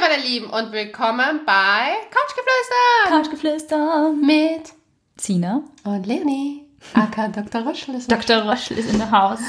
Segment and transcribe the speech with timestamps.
[0.00, 4.72] Hallo meine Lieben und willkommen bei Couchgeflüster Couchgeflüster mit
[5.16, 5.62] Sina.
[5.84, 6.64] und Leonie.
[6.94, 7.66] aka Dr.
[7.66, 8.42] Röschel ist Dr.
[8.42, 9.40] Roschel ist in der Haus.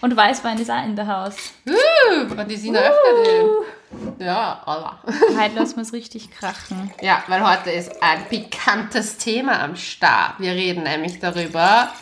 [0.00, 1.34] Und Weißwein ist auch in der Haus.
[1.66, 4.24] Uh, und die Sina öffnet ihn.
[4.24, 4.98] Ja, Allah.
[5.38, 6.90] Heute lassen wir es richtig krachen.
[7.02, 10.34] Ja, weil heute ist ein pikantes Thema am Start.
[10.38, 11.92] Wir reden nämlich darüber,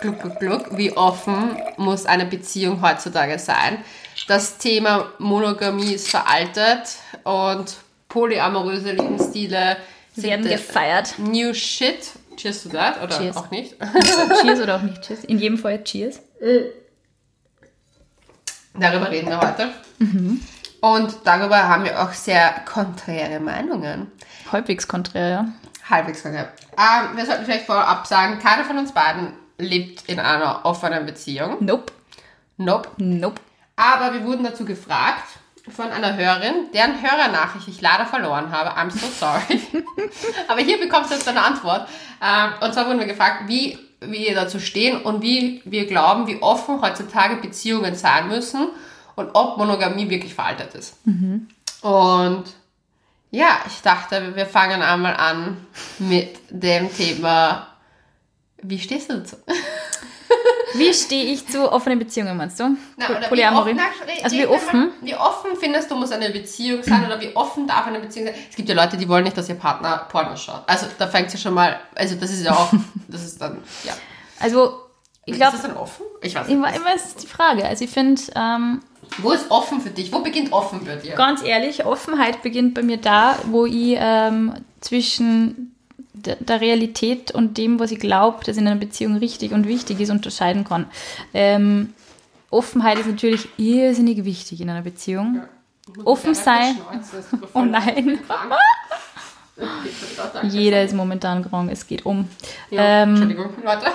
[0.00, 3.84] gluck, gluck, gluck, wie offen muss eine Beziehung heutzutage sein.
[4.30, 9.76] Das Thema Monogamie ist veraltet und polyamoröse Lebensstile
[10.14, 11.18] Werden sind gefeiert.
[11.18, 12.12] New Shit.
[12.36, 13.36] Cheers to that, oder Cheers.
[13.36, 13.74] auch nicht?
[14.40, 15.24] Cheers oder auch nicht Cheers.
[15.24, 16.20] In jedem Fall Cheers.
[18.78, 19.70] Darüber reden wir heute.
[20.80, 24.12] Und darüber haben wir auch sehr konträre Meinungen.
[24.52, 25.48] Halbwegs konträr, ja.
[25.90, 26.52] Halbwegs konträr.
[26.78, 31.56] Ähm, wir sollten vielleicht vorab sagen, keiner von uns beiden lebt in einer offenen Beziehung.
[31.58, 31.92] Nope.
[32.58, 32.90] Nope.
[32.98, 33.40] Nope.
[33.80, 35.24] Aber wir wurden dazu gefragt
[35.70, 38.78] von einer Hörerin, deren Hörernachricht ich leider verloren habe.
[38.78, 39.58] I'm so sorry.
[40.48, 41.88] Aber hier bekommst du jetzt eine Antwort.
[42.22, 46.42] Ähm, und zwar wurden wir gefragt, wie wir dazu stehen und wie wir glauben, wie
[46.42, 48.68] offen heutzutage Beziehungen sein müssen
[49.16, 50.98] und ob Monogamie wirklich veraltet ist.
[51.82, 52.44] Und
[53.30, 55.56] ja, ich dachte, wir fangen einmal an
[55.98, 57.68] mit dem Thema,
[58.62, 59.36] wie stehst du dazu?
[60.74, 62.76] Wie stehe ich zu offenen Beziehungen, meinst du?
[62.96, 63.74] Na, Polyamorie.
[63.74, 64.92] Wie offen, Also wie offen?
[65.00, 68.36] Wie offen findest du, muss eine Beziehung sein oder wie offen darf eine Beziehung sein?
[68.48, 70.62] Es gibt ja Leute, die wollen nicht, dass ihr Partner Porno schaut.
[70.66, 72.70] Also da fängt es ja schon mal, also das ist ja auch,
[73.08, 73.94] das ist dann, ja.
[74.38, 74.80] Also,
[75.26, 76.04] ich glaube, ist das dann offen?
[76.22, 76.62] Ich weiß ich nicht.
[76.62, 77.64] weiß immer ist die Frage.
[77.64, 78.80] Also ich finde, ähm,
[79.18, 80.12] Wo ist offen für dich?
[80.12, 81.14] Wo beginnt offen bei dir?
[81.14, 85.74] ganz ehrlich, Offenheit beginnt bei mir da, wo ich ähm, zwischen
[86.26, 90.10] der, Realität und dem, was ich glaube, dass in einer Beziehung richtig und wichtig ist,
[90.10, 90.86] unterscheiden kann.
[91.34, 91.94] Ähm,
[92.50, 95.42] Offenheit ist natürlich irrsinnig wichtig in einer Beziehung.
[96.04, 96.76] Offen sein.
[97.54, 98.18] Oh nein.
[100.42, 102.28] Jeder ist momentan krank, es geht um.
[102.70, 103.86] Ja, Ähm, Entschuldigung, Leute.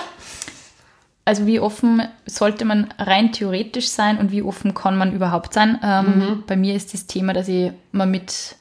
[1.24, 5.78] also wie offen sollte man rein theoretisch sein und wie offen kann man überhaupt sein?
[5.82, 8.54] Ähm, Bei mir ist das Thema, dass ich mal mit,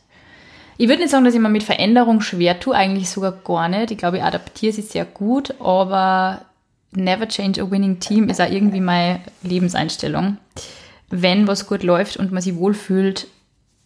[0.78, 3.92] ich würde nicht sagen, dass ich mir mit Veränderung schwer tue, eigentlich sogar gar nicht.
[3.92, 6.42] Ich glaube, ich adaptiere sie sehr gut, aber
[6.92, 10.38] never change a winning team ist auch irgendwie meine Lebenseinstellung.
[11.10, 13.28] Wenn was gut läuft und man sich wohlfühlt,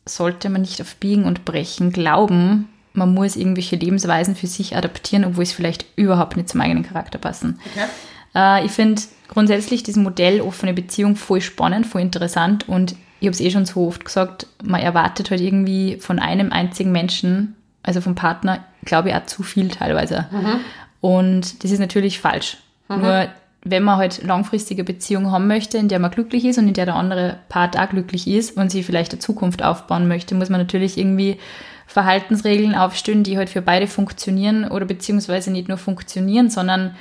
[0.05, 5.25] sollte man nicht auf Biegen und Brechen glauben, man muss irgendwelche Lebensweisen für sich adaptieren,
[5.25, 7.59] obwohl es vielleicht überhaupt nicht zum eigenen Charakter passen.
[7.71, 7.87] Okay.
[8.35, 13.33] Äh, ich finde grundsätzlich das Modell offene Beziehung voll spannend, voll interessant und ich habe
[13.33, 18.01] es eh schon so oft gesagt, man erwartet halt irgendwie von einem einzigen Menschen, also
[18.01, 20.27] vom Partner, glaube ich, auch zu viel teilweise.
[21.01, 22.57] Und das ist natürlich falsch.
[23.01, 23.27] Nur
[23.63, 26.85] wenn man halt langfristige Beziehung haben möchte, in der man glücklich ist und in der
[26.85, 30.61] der andere Part auch glücklich ist und sie vielleicht eine Zukunft aufbauen möchte, muss man
[30.61, 31.37] natürlich irgendwie
[31.87, 36.95] Verhaltensregeln aufstellen, die halt für beide funktionieren oder beziehungsweise nicht nur funktionieren, sondern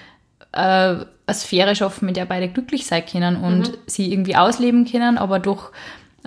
[0.52, 5.18] äh, eine Sphäre schaffen, in der beide glücklich sein können und sie irgendwie ausleben können,
[5.18, 5.72] aber doch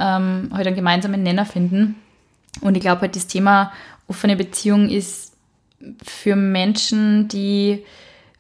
[0.02, 1.96] ähm, halt einen gemeinsamen Nenner finden.
[2.62, 3.72] Und ich glaube halt, das Thema
[4.08, 5.34] offene Beziehung ist
[6.04, 7.84] für Menschen, die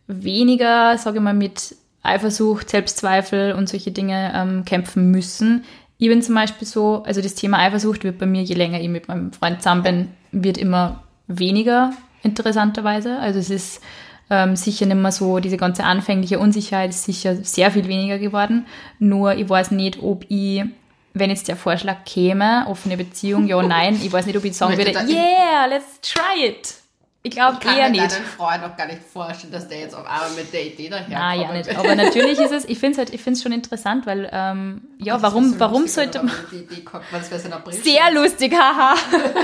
[0.07, 5.63] weniger, sage ich mal, mit Eifersucht, Selbstzweifel und solche Dinge ähm, kämpfen müssen.
[5.97, 8.89] Ich bin zum Beispiel so, also das Thema Eifersucht wird bei mir, je länger ich
[8.89, 11.93] mit meinem Freund zusammen bin, wird immer weniger,
[12.23, 13.19] interessanterweise.
[13.19, 13.81] Also es ist
[14.31, 18.65] ähm, sicher nicht mehr so, diese ganze anfängliche Unsicherheit ist sicher sehr viel weniger geworden.
[18.97, 20.63] Nur ich weiß nicht, ob ich,
[21.13, 24.77] wenn jetzt der Vorschlag käme, offene Beziehung, ja, nein, ich weiß nicht, ob ich sagen
[24.77, 26.75] würde, yeah, let's try it.
[27.23, 28.13] Ich glaube Ich kann eher mir nicht.
[28.13, 31.17] Freund auch gar nicht vorstellen, dass der jetzt auf einmal mit der Idee daherkommt.
[31.17, 31.77] Ah, ja, nicht.
[31.77, 34.81] Aber natürlich ist es, ich finde es halt, ich finde es schon interessant, weil, ähm,
[34.97, 36.33] ja, warum, warum sollte man.
[36.51, 37.29] Die Idee kommt, was?
[37.83, 38.95] Sehr lustig, haha.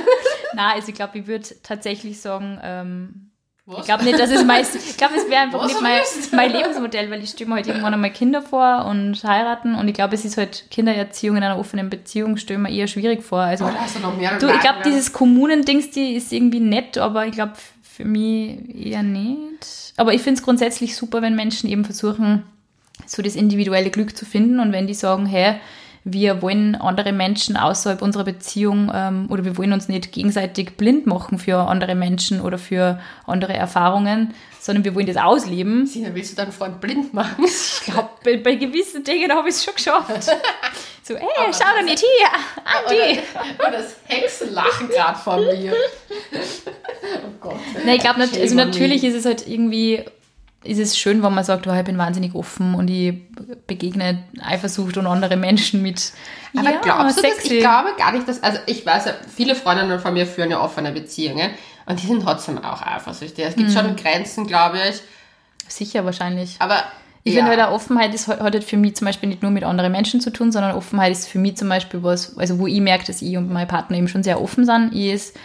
[0.54, 3.27] Na, also ich glaube, ich würde tatsächlich sagen, ähm,
[3.70, 3.80] Was?
[3.80, 6.00] ich glaube nicht, dass es mein, ich glaube, es wäre einfach Was nicht mein,
[6.32, 9.94] mein Lebensmodell, weil ich stelle mir halt irgendwann einmal Kinder vor und heiraten und ich
[9.94, 13.42] glaube, es ist halt Kindererziehung in einer offenen Beziehung, stelle mir eher schwierig vor.
[13.42, 17.34] Also, Oh, du du, ich glaube, Gedanken, dieses Kommunendings, die ist irgendwie nett, aber ich
[17.34, 19.94] glaube, für mich eher nicht.
[19.98, 22.44] Aber ich finde es grundsätzlich super, wenn Menschen eben versuchen,
[23.06, 25.56] so das individuelle Glück zu finden und wenn die sagen, hey,
[26.10, 31.06] wir wollen andere Menschen außerhalb unserer Beziehung ähm, oder wir wollen uns nicht gegenseitig blind
[31.06, 35.86] machen für andere Menschen oder für andere Erfahrungen, sondern wir wollen das ausleben.
[35.86, 37.46] Sina, willst du deinen Freund blind machen?
[37.88, 40.32] Ich glaube, bei, bei gewissen Dingen habe ich es schon geschafft.
[41.04, 42.28] So, hey, schau doch nicht hier,
[42.66, 43.22] Andi.
[43.22, 45.74] Oder, oder das Hexenlachen gerade von mir.
[46.34, 47.56] Oh Gott.
[47.86, 50.04] Nein, ich glaube, nat also natürlich ist es halt irgendwie
[50.68, 53.14] ist es schön, wenn man sagt, oh, ich bin wahnsinnig offen und ich
[53.66, 56.12] begegne Eifersucht und andere Menschen mit.
[56.56, 57.32] Aber ja, glaubst du das?
[57.32, 57.56] sexy.
[57.56, 60.62] Ich glaube gar nicht, dass, also ich weiß ja, viele Freundinnen von mir führen ja
[60.62, 61.52] offene Beziehungen
[61.86, 63.46] und die sind trotzdem auch eifersüchtig.
[63.46, 65.02] Es gibt schon Grenzen, glaube ich.
[65.68, 66.56] Sicher wahrscheinlich.
[66.60, 66.84] Aber
[67.24, 67.46] Ich ja.
[67.46, 70.22] finde halt, Offenheit ist, hat halt für mich zum Beispiel nicht nur mit anderen Menschen
[70.22, 73.22] zu tun, sondern Offenheit ist für mich zum Beispiel was, also wo ich merke, dass
[73.22, 75.36] ich und mein Partner eben schon sehr offen sind, ist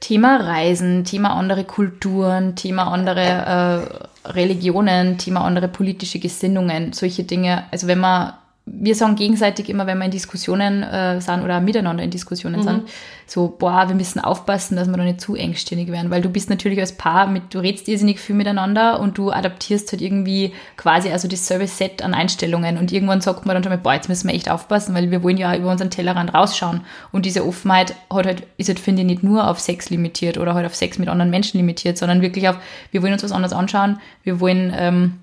[0.00, 7.64] Thema Reisen, Thema andere Kulturen, Thema andere äh, Religionen, Thema andere politische Gesinnungen, solche Dinge.
[7.70, 8.32] Also wenn man,
[8.68, 12.82] wir sagen gegenseitig immer, wenn wir in Diskussionen äh, sind oder miteinander in Diskussionen sind,
[13.24, 16.50] so, boah, wir müssen aufpassen, dass wir da nicht zu engstirnig werden, weil du bist
[16.50, 21.10] natürlich als Paar mit, du redst irrsinnig viel miteinander und du adaptierst halt irgendwie quasi
[21.10, 22.76] also dasselbe Set an Einstellungen.
[22.76, 25.22] Und irgendwann sagt man dann schon mal, boah, jetzt müssen wir echt aufpassen, weil wir
[25.22, 26.80] wollen ja über unseren Tellerrand rausschauen.
[27.12, 30.54] Und diese Offenheit hat halt, ist halt, finde ich, nicht nur auf Sex limitiert oder
[30.54, 32.58] halt auf Sex mit anderen Menschen limitiert, sondern wirklich auf,
[32.90, 35.14] wir wollen uns was anderes anschauen, wir wollen ähm,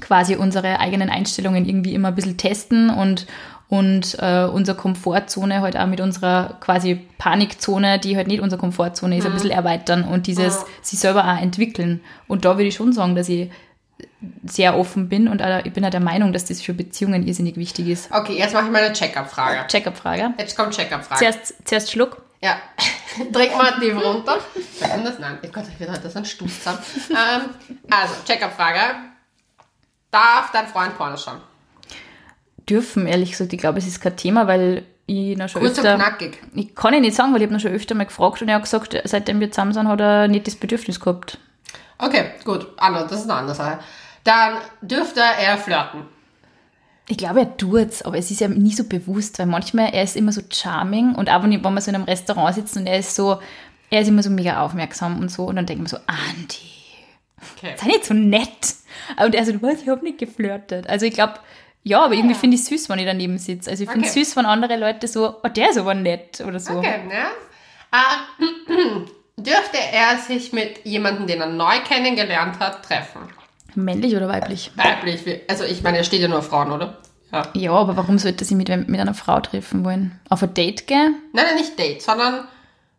[0.00, 3.26] quasi unsere eigenen Einstellungen irgendwie immer ein bisschen testen und,
[3.68, 9.18] und äh, unsere Komfortzone halt auch mit unserer quasi Panikzone, die halt nicht unsere Komfortzone
[9.18, 12.00] ist, ein bisschen erweitern und dieses sich selber auch entwickeln.
[12.28, 13.50] Und da würde ich schon sagen, dass ich
[14.44, 17.88] sehr offen bin und ich bin auch der Meinung, dass das für Beziehungen irrsinnig wichtig
[17.88, 18.10] ist.
[18.12, 19.66] Okay, jetzt mache ich mal eine Check-up-Frage.
[19.68, 20.34] Check-up-Frage.
[20.38, 21.18] Jetzt kommt Check-up-Frage.
[21.18, 22.22] Zuerst, zuerst Schluck.
[22.42, 22.58] Ja,
[23.32, 24.38] trink mal tief runter.
[24.80, 25.18] Das?
[25.18, 26.78] Nein, oh Gott, ich will heute so einen Stuss zusammen.
[27.10, 27.50] ähm,
[27.90, 29.15] also, Check-up-Frage.
[30.10, 31.40] Darf dein Freund Porno schauen?
[32.68, 35.86] Dürfen, ehrlich gesagt, ich glaube, es ist kein Thema, weil ich noch schon Kurz und
[35.86, 35.96] öfter...
[35.96, 36.42] knackig.
[36.54, 38.56] Ich kann ich nicht sagen, weil ich habe noch schon öfter mal gefragt und er
[38.56, 41.38] hat gesagt, seitdem wir zusammen sind, hat er nicht das Bedürfnis gehabt.
[41.98, 42.66] Okay, gut.
[42.76, 43.78] Das ist eine andere Sache.
[44.24, 46.02] Dann dürfte er flirten.
[47.08, 50.16] Ich glaube, er tut's, aber es ist ja nie so bewusst, weil manchmal, er ist
[50.16, 52.86] immer so charming und auch wenn, ich, wenn wir so in einem Restaurant sitzen und
[52.88, 53.40] er ist so,
[53.90, 56.75] er ist immer so mega aufmerksam und so und dann denken wir so, Andi,
[57.56, 57.74] Okay.
[57.76, 58.74] sei nicht so nett.
[59.22, 60.88] Und er so, du weißt, ich habe nicht geflirtet.
[60.88, 61.34] Also ich glaube,
[61.82, 63.70] ja, aber irgendwie finde ich es süß, wenn ich daneben sitze.
[63.70, 64.24] Also ich finde es Okay.
[64.24, 66.78] süß, wenn andere Leute so, oh, der ist aber nett oder so.
[66.78, 67.26] Okay, ne?
[67.92, 69.06] Äh,
[69.36, 73.20] dürfte er sich mit jemandem, den er neu kennengelernt hat, treffen?
[73.74, 74.72] Männlich oder weiblich?
[74.76, 75.26] Weiblich.
[75.26, 76.98] wie- Also ich meine, er steht ja nur auf Frauen, oder?
[77.32, 77.48] Ja.
[77.54, 80.18] Ja, aber warum sollte sie mit, mit einer Frau treffen wollen?
[80.30, 81.16] Auf ein Date gehen?
[81.32, 82.46] Nein, nein, nicht Date, sondern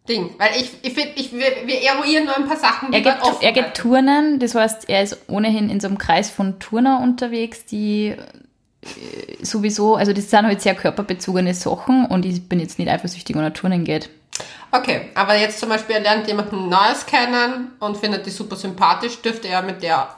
[0.08, 0.32] Ding.
[0.38, 3.22] Weil ich, ich finde, ich, wir, wir eruieren nur ein paar Sachen, die Er geht,
[3.22, 7.02] offen er geht turnen, das heißt, er ist ohnehin in so einem Kreis von Turner
[7.02, 8.16] unterwegs, die
[8.82, 13.36] äh, sowieso, also das sind halt sehr körperbezogene Sachen und ich bin jetzt nicht eifersüchtig,
[13.36, 14.10] wenn er turnen geht.
[14.72, 19.22] Okay, aber jetzt zum Beispiel, er lernt jemanden Neues kennen und findet die super sympathisch,
[19.22, 20.10] dürfte er mit der...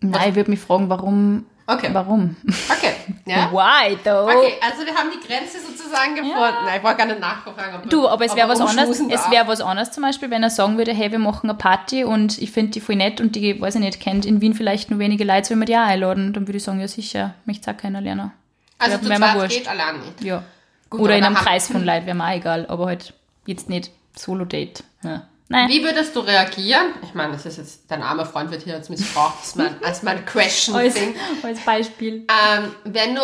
[0.00, 1.46] Nein, ich würde mich fragen, warum?
[1.68, 1.88] Okay.
[1.92, 2.36] Warum?
[2.70, 2.92] Okay,
[3.26, 3.50] ja?
[3.50, 4.28] Why though?
[4.28, 6.36] Okay, also wir haben die Grenze sozusagen gefunden.
[6.36, 7.76] Nein, ich wollte gar nicht nachfragen.
[7.76, 9.00] Ob Du, aber es wäre was anderes.
[9.00, 12.04] Es wäre was anderes zum Beispiel, wenn er sagen würde, hey, wir machen eine Party
[12.04, 14.90] und ich finde die voll nett und die, weiß ich nicht, kennt in Wien vielleicht
[14.90, 16.32] nur wenige Leute, sollen wir die auch einladen?
[16.32, 18.30] Dann würde ich sagen, ja sicher, möchte auch keiner lernen.
[18.78, 20.22] Also Ja, zu zweit geht allein nicht.
[20.22, 20.42] Ja.
[20.88, 23.12] Gut, Oder in einem Kreis von Leuten, wäre mir auch egal, aber halt
[23.46, 24.84] jetzt nicht Solo-Date.
[25.02, 25.22] Ja.
[25.48, 25.68] Nein.
[25.68, 26.86] Wie würdest du reagieren?
[27.02, 30.02] Ich meine, das ist jetzt, dein armer Freund wird hier jetzt missbraucht, ist mein, als
[30.02, 31.14] mein Als, Question-Thing.
[31.42, 32.26] als Beispiel.
[32.28, 33.20] Ähm, wenn du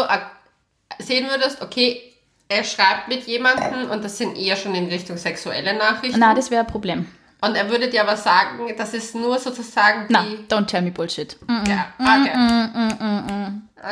[0.98, 2.00] sehen würdest, okay,
[2.48, 6.20] er schreibt mit jemandem und das sind eher schon in Richtung sexuelle Nachrichten.
[6.20, 7.06] Na, das wäre ein Problem.
[7.40, 10.36] Und er würde dir aber sagen, das ist nur sozusagen Na, die...
[10.48, 11.36] don't tell me Bullshit.
[11.66, 12.30] Ja, okay.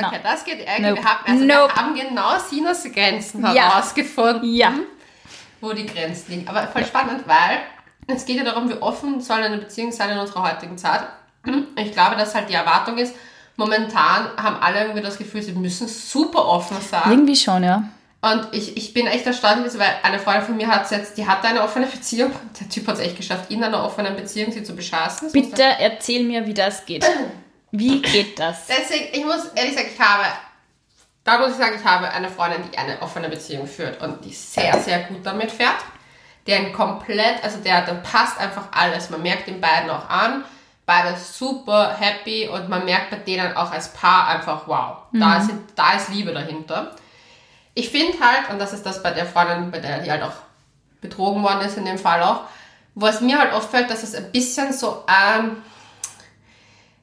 [0.07, 0.83] Okay, das geht irgendwie.
[0.91, 1.03] Nope.
[1.03, 1.75] Wir, haben, also Nope.
[1.75, 3.55] wir haben genau Sinas Grenzen Ja.
[3.73, 4.73] herausgefunden, Ja.
[5.61, 6.49] wo die Grenzen liegen.
[6.49, 7.59] Aber voll spannend, weil
[8.07, 11.03] es geht ja darum, wie offen soll eine Beziehung sein in unserer heutigen Zeit.
[11.77, 13.15] Ich glaube, dass halt die Erwartung ist,
[13.57, 17.11] momentan haben alle irgendwie das Gefühl, sie müssen super offen sein.
[17.11, 17.85] Irgendwie schon, ja.
[18.23, 21.49] Und ich, ich bin echt erstaunt, weil eine Freundin von mir hat jetzt, die hatte
[21.49, 22.33] eine offene Beziehung.
[22.61, 25.33] Der Typ hat es echt geschafft, in einer offenen Beziehung sie zu beschaßen.
[25.33, 27.07] Bitte erzähl mir, wie das geht.
[27.71, 28.67] Wie geht das?
[28.67, 30.25] Deswegen, ich muss ehrlich sagen, ich habe,
[31.25, 34.33] da muss ich sagen, ich habe eine Freundin, die eine offene Beziehung führt und die
[34.33, 35.77] sehr, sehr gut damit fährt.
[36.51, 39.09] Der ein komplett, also der, der passt einfach alles.
[39.09, 40.45] Man merkt den beiden auch an.
[40.85, 45.51] Beide super happy und man merkt bei denen auch als Paar einfach, wow, da, ist,
[45.77, 46.91] da ist Liebe dahinter.
[47.75, 50.33] Ich finde halt, und das ist das bei der Freundin, bei der die halt auch
[51.01, 52.41] betrogen worden ist in dem Fall auch,
[52.97, 55.59] wo es mir halt auffällt, dass es ein bisschen so ähm,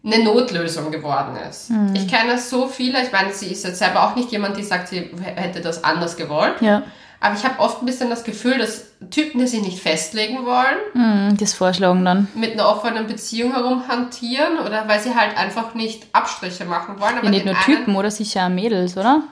[0.04, 1.72] eine Notlösung geworden ist.
[1.94, 4.90] Ich kenne so viele, ich meine, sie ist jetzt selber auch nicht jemand, die sagt,
[4.90, 6.62] sie hätte das anders gewollt.
[6.62, 6.84] Ja.
[7.20, 10.78] Aber ich habe oft ein bisschen das Gefühl, dass Typen, die sich nicht festlegen wollen,
[10.94, 12.28] Hm, das Vorschlagen dann.
[12.36, 17.16] mit einer offenen Beziehung herumhantieren oder weil sie halt einfach nicht Abstriche machen wollen.
[17.18, 19.24] Aber Ja, nicht nur einen- Typen, oder sicher auch Mädels, oder?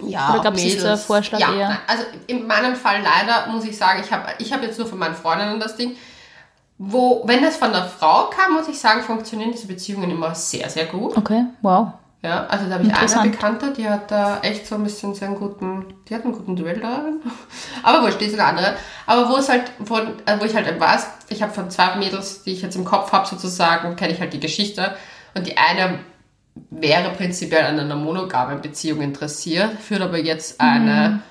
[0.00, 0.82] Ja, Oder das Mädels.
[0.82, 1.68] der Vorschlag ja, eher?
[1.68, 4.86] nein, Also in meinem Fall leider muss ich sagen, ich habe ich hab jetzt nur
[4.88, 5.96] von meinen Freundinnen das Ding,
[6.78, 10.68] wo, wenn es von der Frau kam, muss ich sagen, funktionieren diese Beziehungen immer sehr,
[10.70, 11.16] sehr gut.
[11.16, 11.88] Okay, wow.
[12.22, 13.30] Ja, also da habe ich eine.
[13.30, 16.54] Bekannte, die hat da echt so ein bisschen sehr einen guten, die hat einen guten
[16.54, 17.20] Duell darin.
[17.82, 18.76] Aber die ist eine andere.
[19.06, 22.44] Aber wo es halt, wo, äh, wo ich halt weiß, ich habe von zwei Mädels,
[22.44, 24.94] die ich jetzt im Kopf habe sozusagen, kenne ich halt die Geschichte.
[25.34, 25.98] Und die eine
[26.70, 31.22] wäre prinzipiell an einer monogamen Beziehung interessiert, führt aber jetzt eine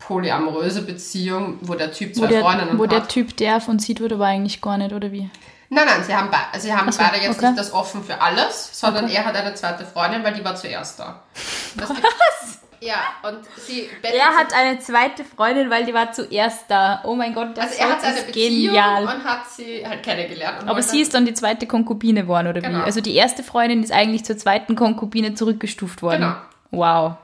[0.00, 3.08] polyamoröse Beziehung, wo der Typ Wo zwei der, Freundinnen wo der hat.
[3.10, 5.30] Typ darf und sieht wird aber eigentlich gar nicht, oder wie?
[5.74, 7.46] Nein, nein, sie haben, be sie haben so, beide jetzt okay.
[7.46, 10.98] nicht das offen für alles, sondern er hat eine zweite Freundin, weil die war zuerst
[11.00, 11.22] da.
[11.76, 12.58] Das Was?
[12.80, 17.00] Ja, und sie Er hat eine zweite Freundin, weil die war zuerst da.
[17.04, 19.02] Oh mein Gott, das also er hat ist Beziehung genial.
[19.04, 20.68] und hat sie halt kennengelernt.
[20.68, 22.80] Aber sie ist dann die zweite Konkubine geworden, oder Genau.
[22.80, 22.82] wie?
[22.82, 26.20] Also die erste Freundin ist eigentlich zur zweiten Konkubine zurückgestuft worden.
[26.20, 26.34] Genau.
[26.70, 27.14] Wow.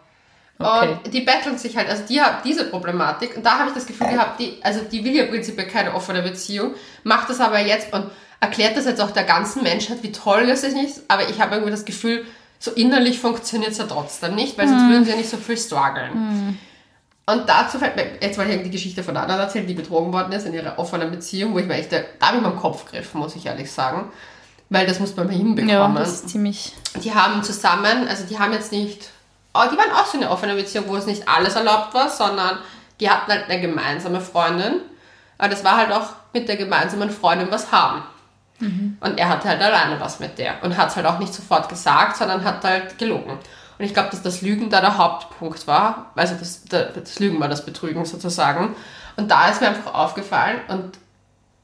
[0.59, 0.97] Okay.
[1.05, 3.87] Und die betteln sich halt, also die hat diese Problematik und da habe ich das
[3.87, 6.75] Gefühl gehabt, die, also die will ja prinzipiell keine offene Beziehung,
[7.05, 10.63] macht das aber jetzt und erklärt das jetzt auch der ganzen Menschheit, wie toll das
[10.63, 12.25] ist, aber ich habe irgendwie das Gefühl,
[12.59, 15.57] so innerlich funktioniert es ja trotzdem nicht, weil sonst würden sie ja nicht so viel
[15.57, 16.59] strugglen.
[17.27, 20.13] Und dazu fällt mir, jetzt wollte ich die Geschichte von einer anderen erzählen, die betrogen
[20.13, 22.87] worden ist in ihrer offenen Beziehung, wo ich mir echt, da habe ich am Kopf
[22.87, 24.11] gegriffen, muss ich ehrlich sagen.
[24.71, 25.69] Weil das muss man mal hinbekommen.
[25.71, 26.75] ja, das ist ziemlich.
[27.03, 29.11] Die haben zusammen, also die haben jetzt nicht,
[29.55, 32.59] oh, die waren auch so eine offene Beziehung, wo es nicht alles erlaubt war, sondern
[33.01, 34.81] die hatten halt eine gemeinsame Freundin.
[35.39, 38.03] Aber das war halt auch mit der gemeinsamen Freundin was haben.
[39.01, 41.69] Und er hatte halt alleine was mit der und hat es halt auch nicht sofort
[41.69, 43.33] gesagt, sondern hat halt gelogen.
[43.79, 46.11] Und ich glaube, dass das Lügen da der Hauptpunkt war.
[46.17, 48.75] Also das, das Lügen war das Betrügen sozusagen.
[49.17, 50.99] Und da ist mir einfach aufgefallen und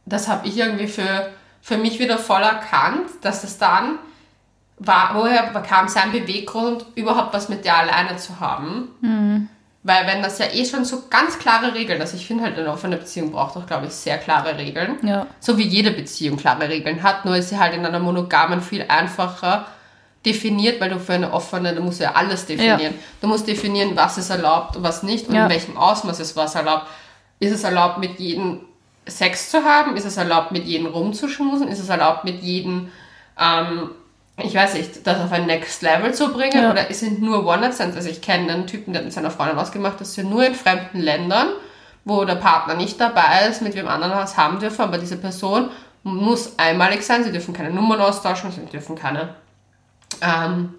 [0.06, 1.30] das habe ich irgendwie für,
[1.62, 3.98] für mich wieder voll erkannt, dass es dann
[4.78, 8.88] war, woher kam sein Beweggrund, überhaupt was mit der alleine zu haben.
[9.86, 12.70] Weil wenn das ja eh schon so ganz klare Regeln, also ich finde halt eine
[12.72, 14.96] offene Beziehung braucht auch, glaube ich, sehr klare Regeln.
[15.02, 15.26] Ja.
[15.40, 18.86] So wie jede Beziehung klare Regeln hat, nur ist sie halt in einer monogamen viel
[18.88, 19.66] einfacher
[20.24, 22.94] definiert, weil du für eine offene, du musst ja alles definieren.
[23.20, 25.44] Du musst definieren, was ist erlaubt und was nicht und Ja.
[25.44, 26.86] in welchem Ausmaß ist was erlaubt.
[27.38, 28.60] Ist es erlaubt, mit jedem
[29.06, 29.96] Sex zu haben?
[29.98, 31.68] Ist es erlaubt, mit jedem rumzuschmusen?
[31.68, 32.90] Ist es erlaubt, mit jedem,
[33.38, 33.90] ähm,
[34.36, 36.62] ich weiß nicht, das auf ein Next Level zu bringen?
[36.62, 36.70] Ja.
[36.72, 37.96] Oder sind nur One-Night-Stands?
[37.96, 40.54] Also ich kenne einen Typen, der hat mit seiner Freundin ausgemacht, dass sie nur in
[40.54, 41.48] fremden Ländern,
[42.04, 45.70] wo der Partner nicht dabei ist, mit wem anderen was haben dürfen, aber diese Person
[46.02, 49.36] muss einmalig sein, sie dürfen keine Nummern austauschen, sie dürfen keine,
[50.20, 50.74] ähm,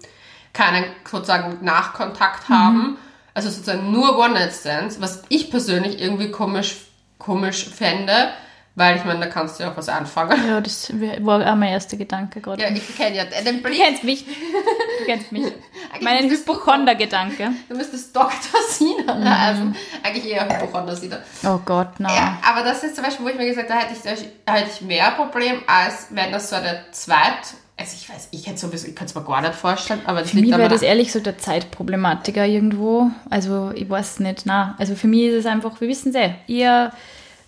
[0.52, 2.98] keinen sozusagen Nachkontakt haben.
[3.34, 6.76] Also sozusagen nur One-Night-Stands, was ich persönlich irgendwie komisch,
[7.18, 8.30] komisch fände,
[8.76, 10.38] weil ich meine, da kannst du ja auch was anfangen.
[10.46, 12.62] Ja, das war auch mein erster Gedanke gerade.
[12.62, 13.78] Ja, ich kenne ja den Du Blick.
[13.80, 14.24] kennst mich.
[14.24, 15.44] Du kennst mich.
[16.02, 17.52] Mein du- Hypochonder-Gedanke.
[17.68, 18.30] Du müsstest Dr.
[18.70, 19.24] Sina Mhm.
[19.40, 19.76] heißen.
[20.02, 21.18] Eigentlich eher Hypochonder Sina.
[21.44, 22.14] Oh Gott, na.
[22.14, 24.52] Ja, aber das ist zum Beispiel, wo ich mir gesagt habe, da hätte ich, da
[24.54, 27.54] hätte ich mehr Problem, als wenn das so eine zweit...
[27.78, 30.30] Also ich weiß, ich hätte sowieso, ich könnte es mir gar nicht vorstellen, aber das
[30.30, 33.10] Für mich liegt wäre an das ehrlich so der Zeitproblematiker irgendwo.
[33.28, 34.74] Also ich weiß nicht, na.
[34.78, 36.92] Also für mich ist es einfach, wir wissen es eh, eher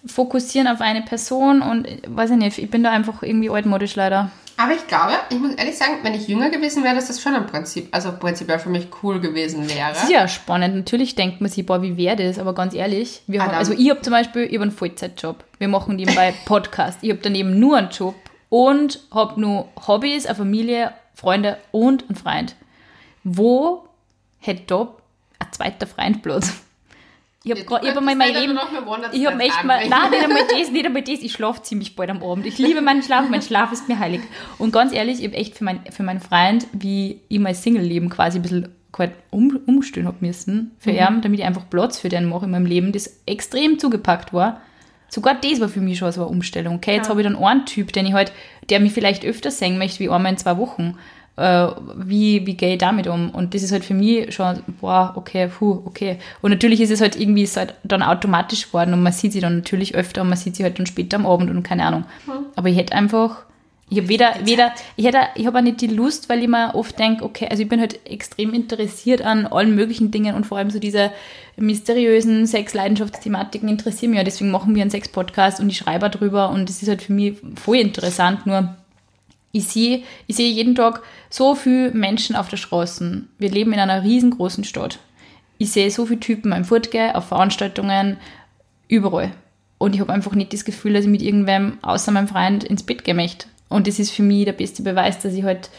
[0.09, 4.31] fokussieren auf eine Person und weiß ich nicht, ich bin da einfach irgendwie altmodisch leider.
[4.61, 7.35] Aber ich glaube, ich muss ehrlich sagen, wenn ich jünger gewesen wäre, dass das schon
[7.37, 9.91] im Prinzip, also prinzipiell für mich cool gewesen wäre.
[9.91, 10.75] Das ist ja spannend.
[10.75, 12.41] Natürlich denkt man sich, boah, wie wäre das?
[12.41, 15.45] Aber ganz ehrlich, wir Ah, haben, also ich habe zum Beispiel, ich habe einen Vollzeitjob.
[15.59, 16.99] Wir machen nebenbei Podcast.
[17.03, 18.17] Ich habe daneben nur einen Job
[18.49, 22.57] und habe nur Hobbys, eine Familie, Freunde und einen Freund.
[23.23, 23.85] Wo
[24.41, 24.89] hätte da
[25.39, 26.53] ein zweiter Freund bloß?
[27.57, 28.59] Ich habe Ja, hab einmal mein Leben...
[29.13, 31.23] Ich habe echt mal, nein, nicht einmal das, nicht einmal das.
[31.23, 32.47] Ich schlafe ziemlich bald am Abend.
[32.47, 34.21] Ich liebe meinen Schlaf, mein Schlaf ist mir heilig.
[34.59, 38.11] Und ganz ehrlich, ich habe echt für, mein, für meinen Freund, wie ich mein Single-Leben
[38.11, 42.09] quasi ein bisschen halt um, umstellen habe müssen, für ihn, damit ich einfach Platz für
[42.09, 44.61] den mache in meinem Leben, das extrem zugepackt war.
[45.09, 46.77] Sogar das war für mich schon so eine Umstellung.
[46.77, 48.33] Okay, jetzt habe ich dann einen Typ, den ich halt,
[48.69, 50.99] der mich vielleicht öfter sehen möchte, wie einmal in zwei Wochen.
[51.39, 53.31] Äh, wie, wie gehe ich damit um?
[53.31, 56.19] Und das ist halt für mich schon, boah, okay, puh, okay.
[56.43, 59.41] Und natürlich ist es halt irgendwie ist halt dann automatisch geworden und man sieht sie
[59.41, 62.05] dann natürlich öfter und man sieht sie halt dann später am Abend und keine Ahnung.
[62.57, 63.45] Aber ich hätte einfach,
[63.89, 66.75] ich habe weder, weder, ich hätte, ich habe auch nicht die Lust, weil ich mir
[66.75, 70.59] oft denke, okay, also ich bin halt extrem interessiert an allen möglichen Dingen und vor
[70.59, 71.13] allem so diese
[71.57, 74.25] mysteriösen Sex-Leidenschaftsthematiken interessieren mich ja.
[74.25, 77.13] Deswegen machen wir einen Sex-Podcast und ich schreibe auch drüber und das ist halt für
[77.13, 78.45] mich voll interessant.
[78.45, 78.75] Nur
[79.53, 83.23] ich sehe, ich sehe jeden Tag so viele Menschen auf der Straße.
[83.39, 84.99] Wir leben in einer riesengroßen Stadt.
[85.59, 88.19] Ich sehe so viele Typen beim Fortgehen, auf Veranstaltungen,
[88.89, 89.33] überall.
[89.79, 92.83] Und ich habe einfach nicht das Gefühl, dass ich mit irgendwem außer meinem Freund ins
[92.83, 93.47] Bett gehen möchte.
[93.69, 95.71] Und das ist für mich der beste Beweis, dass ich halt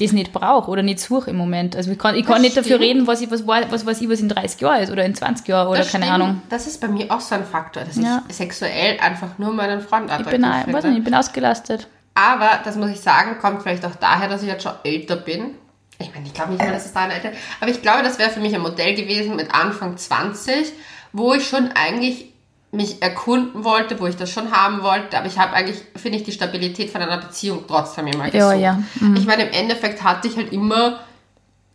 [0.00, 1.74] das nicht brauche oder nicht suche im Moment.
[1.74, 2.82] Also ich kann, ich kann nicht dafür stimmt.
[2.84, 5.46] reden, was ich, was, was weiß ich, was in 30 Jahren ist oder in 20
[5.48, 6.20] Jahren oder Das keine stimmt.
[6.22, 6.42] Ahnung.
[6.48, 8.22] Das ist bei mir auch so ein Faktor, dass Ja.
[8.28, 10.72] ich sexuell einfach nur meinen Freund Ich attraktiv bin, auch- finde.
[10.78, 11.88] weiß nicht, ich bin ausgelastet.
[12.18, 15.54] Aber, das muss ich sagen, kommt vielleicht auch daher, dass ich jetzt schon älter bin.
[16.00, 18.30] Ich meine, ich glaube nicht mehr, dass es daran älter Aber ich glaube, das wäre
[18.30, 20.72] für mich ein Modell gewesen mit Anfang 20,
[21.12, 22.32] wo ich schon eigentlich
[22.72, 25.16] mich erkunden wollte, wo ich das schon haben wollte.
[25.16, 28.34] Aber ich habe eigentlich, finde ich, die Stabilität von einer Beziehung trotzdem immer gesucht.
[28.34, 28.82] Ja, ja.
[29.14, 30.98] Ich meine, im Endeffekt hatte ich halt immer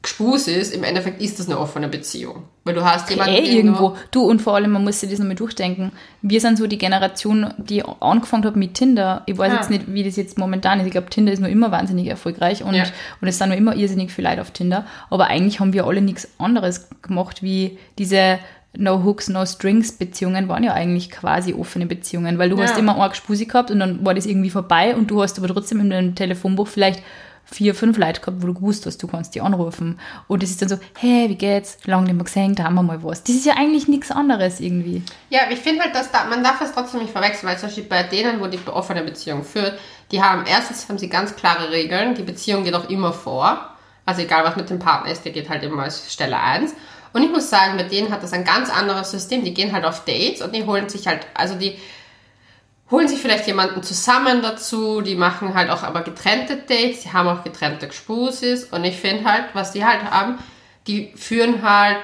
[0.04, 0.70] Gespusis.
[0.72, 2.44] Im Endeffekt ist das eine offene Beziehung.
[2.66, 3.98] Weil du hast jemanden, den irgendwo.
[4.12, 5.92] Du, und vor allem, man muss sich das nochmal durchdenken.
[6.22, 9.24] Wir sind so die Generation, die angefangen hat mit Tinder.
[9.26, 9.60] Ich weiß Ja.
[9.60, 10.86] jetzt nicht, wie das jetzt momentan ist.
[10.86, 12.84] Ich glaube, Tinder ist noch immer wahnsinnig erfolgreich und, Ja.
[13.22, 14.86] und es sind noch immer irrsinnig viele Leute auf Tinder.
[15.10, 18.40] Aber eigentlich haben wir alle nichts anderes gemacht, wie diese
[18.76, 22.64] No Hooks, No Strings Beziehungen waren ja eigentlich quasi offene Beziehungen, weil du Ja.
[22.64, 25.48] hast immer eine Spusi gehabt und dann war das irgendwie vorbei und du hast aber
[25.48, 27.04] trotzdem in deinem Telefonbuch vielleicht
[27.46, 30.00] vier, fünf Leute gehabt, wo du gewusst hast, du kannst die anrufen.
[30.28, 31.78] Und es ist dann so, hey, wie geht's?
[31.86, 33.24] Lange nicht mehr gesehen, da haben wir mal was.
[33.24, 35.04] Das ist ja eigentlich nichts anderes irgendwie.
[35.30, 37.86] Ja, ich finde halt, dass da, man darf es trotzdem nicht verwechseln, weil zum Beispiel
[37.86, 39.78] bei denen, wo die offene Beziehung führt,
[40.12, 43.70] die haben erstens haben sie ganz klare Regeln, die Beziehung geht auch immer vor.
[44.06, 46.74] Also egal was mit dem Partner ist, der geht halt immer als Stelle 1.
[47.14, 49.44] Und ich muss sagen, mit denen hat das ein ganz anderes System.
[49.44, 51.78] Die gehen halt auf Dates und die holen sich halt, also die
[52.94, 57.28] holen sich vielleicht jemanden zusammen dazu, die machen halt auch aber getrennte Dates, die haben
[57.28, 60.38] auch getrennte Gespusis und ich finde halt, was die halt haben,
[60.86, 61.98] die führen halt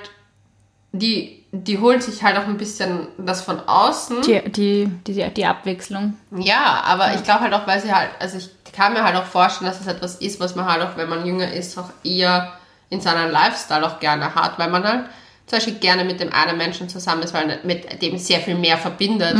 [0.91, 4.23] die, die holen sich halt auch ein bisschen das von außen.
[4.23, 6.17] Die, die, die, die Abwechslung.
[6.35, 9.25] Ja, aber ich glaube halt auch, weil sie halt, also ich kann mir halt auch
[9.25, 12.53] vorstellen, dass es etwas ist, was man halt auch, wenn man jünger ist, auch eher
[12.89, 15.05] in seinem Lifestyle auch gerne hat, weil man halt
[15.49, 18.77] zum Beispiel gerne mit dem einen Menschen zusammen ist, weil mit dem sehr viel mehr
[18.77, 19.35] verbindet.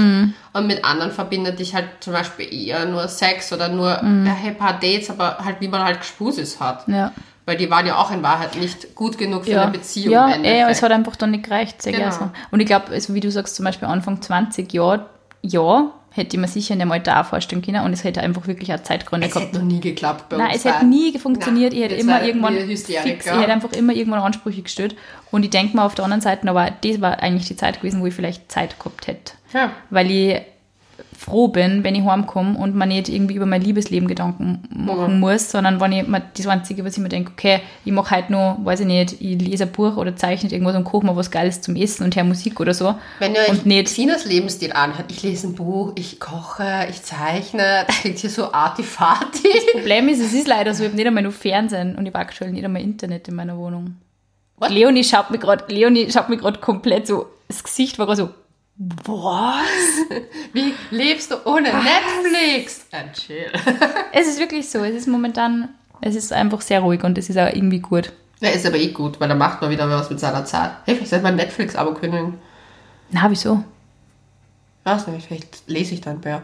[0.54, 4.58] Und mit anderen verbindet dich halt zum Beispiel eher nur Sex oder nur ja, ein
[4.58, 6.88] paar Dates, aber halt wie man halt Gespusis hat.
[6.88, 7.12] Ja.
[7.46, 10.14] Weil die waren ja auch in Wahrheit nicht gut genug für Ja, eine Beziehung.
[10.14, 11.82] ja ey, es hat einfach dann nicht gereicht.
[11.82, 12.32] Sehr Genau.
[12.52, 15.06] Und ich glaube, also wie du sagst, zum Beispiel Anfang 20 Jahre,
[15.42, 18.46] ja, hätte ich mir sicher in dem Alter auch vorstellen können und es hätte einfach
[18.46, 19.54] wirklich auch Zeitgründe es gehabt.
[19.54, 21.74] hätte noch nie geklappt bei Nein, uns es hätte nie funktioniert.
[21.74, 24.96] ich hätte immer irgendwann fix, ich hätte einfach immer irgendwann Ansprüche gestellt.
[25.32, 28.02] Und ich denke mal auf der anderen Seite, aber das war eigentlich die Zeit gewesen,
[28.02, 29.34] wo ich vielleicht Zeit gehabt hätte.
[29.54, 29.72] Ja.
[29.90, 30.42] Weil ich
[31.30, 35.20] froh bin, wenn ich heimkomme und man nicht irgendwie über mein Liebesleben Gedanken machen Mhm.
[35.20, 38.32] muss, sondern wenn ich mir das Einzige, was ich mir denke, okay, ich mache heute
[38.32, 41.32] noch, weiß ich nicht, ich lese ein Buch oder zeichne irgendwas und koche mir was
[41.32, 42.96] Geiles zum Essen und höre Musik oder so.
[43.20, 47.84] Wenn ihr und nicht Sinas Lebensstil anhört, ich lese ein Buch, ich koche, ich zeichne,
[47.88, 49.48] das klingt hier so artifati.
[49.74, 52.20] Problem ist, es ist leider so, ich habe nicht einmal nur Fernsehen und ich habe
[52.26, 53.96] aktuell nicht einmal Internet in meiner Wohnung.
[54.58, 54.72] What?
[54.72, 58.30] Leonie schaut mir gerade, Leonie schaut mir gerade komplett so, das Gesicht war gerade so,
[58.80, 60.08] was?
[60.54, 62.86] Wie lebst du ohne Netflix?
[62.92, 63.52] Ein Chill.
[64.14, 65.70] es ist wirklich so, es ist momentan,
[66.02, 68.14] es ist einfach sehr ruhig und es ist auch irgendwie gut.
[68.40, 70.72] Ja, ist aber eh gut, weil da macht man wieder was mit seiner Zeit.
[70.86, 72.40] Hey, vielleicht sollte man ein Netflix-Abo kündigen.
[73.12, 73.64] Na, wieso?
[74.86, 76.42] Weiß nicht, vielleicht lese ich dann mehr.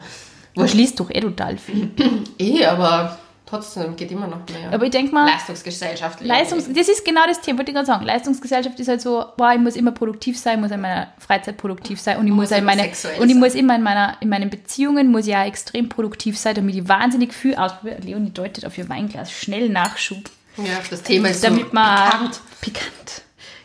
[0.56, 1.91] Du schließt doch eh total viel.
[2.38, 4.72] Eh, aber trotzdem geht immer noch mehr.
[4.72, 6.22] Aber ich denke mal, Leistungsgesellschaft.
[6.22, 8.06] Leistungs das ist genau das Thema, wollte ich gerade sagen.
[8.06, 12.00] Leistungsgesellschaft ist halt so, boah, ich muss immer produktiv sein, muss in meiner Freizeit produktiv
[12.00, 14.30] sein und ich muss, muss in immer meine, und ich muss immer in meiner in
[14.30, 18.00] meinen Beziehungen muss auch extrem produktiv sein, damit ich wahnsinnig viel ausprobiere.
[18.02, 22.42] Leonie deutet auf ihr Weinglas schnell Nachschub, Ja, das Thema ist damit so man pikant.
[22.62, 23.22] pikant.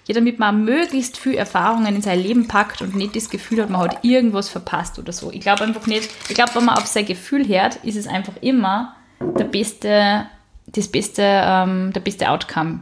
[0.07, 3.71] Ja, damit man möglichst viel Erfahrungen in sein Leben packt und nicht das Gefühl hat,
[3.71, 5.31] man hat irgendwas verpasst oder so.
[5.31, 8.33] Ich glaube einfach nicht, ich glaube, wenn man auf sein Gefühl hört, ist es einfach
[8.41, 10.27] immer der beste,
[10.67, 12.81] das beste, ähm, der beste Outcome.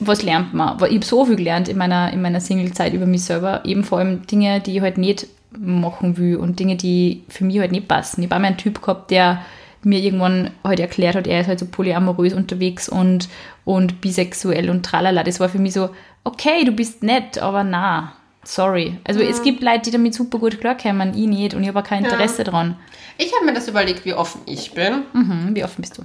[0.00, 0.80] Was lernt man?
[0.80, 3.62] Weil Ich habe so viel gelernt in meiner, in meiner Single-Zeit über mich selber.
[3.64, 5.26] Eben vor allem Dinge, die ich halt nicht
[5.58, 8.22] machen will und Dinge, die für mich halt nicht passen.
[8.22, 9.42] Ich habe einen Typ gehabt, der
[9.82, 13.28] mir irgendwann halt erklärt hat, er ist halt so polyamorös unterwegs und,
[13.64, 15.22] und bisexuell und tralala.
[15.22, 15.90] Das war für mich so,
[16.24, 18.12] okay, du bist nett, aber na,
[18.44, 18.98] sorry.
[19.04, 21.84] Also es gibt Leute, die damit super gut klarkommen, ich nicht und ich habe auch
[21.84, 22.76] kein Interesse dran.
[23.18, 25.02] Ich habe mir das überlegt, wie offen ich bin.
[25.12, 26.02] Mhm, wie offen bist du?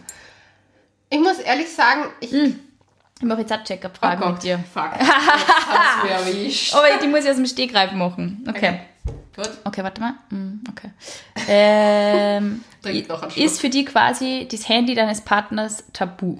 [1.09, 2.33] Ich muss ehrlich sagen, ich.
[2.33, 4.59] Ich mache jetzt auch Check-up-Fragen Oh mit dir.
[4.73, 4.91] Fuck.
[6.09, 6.73] Erwischt.
[6.75, 8.45] Aber die muss ich aus dem Stegreif machen.
[8.49, 8.81] Okay.
[9.35, 9.49] Gut.
[9.63, 10.13] Okay, warte mal.
[10.29, 10.89] Mm, Okay.
[11.47, 12.63] Ähm,
[13.35, 16.39] ist für die quasi das Handy deines Partners tabu?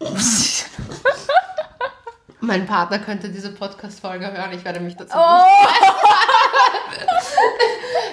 [2.40, 4.52] Mein Partner könnte diese Podcast-Folge hören.
[4.52, 5.44] Ich werde mich dazu Oh.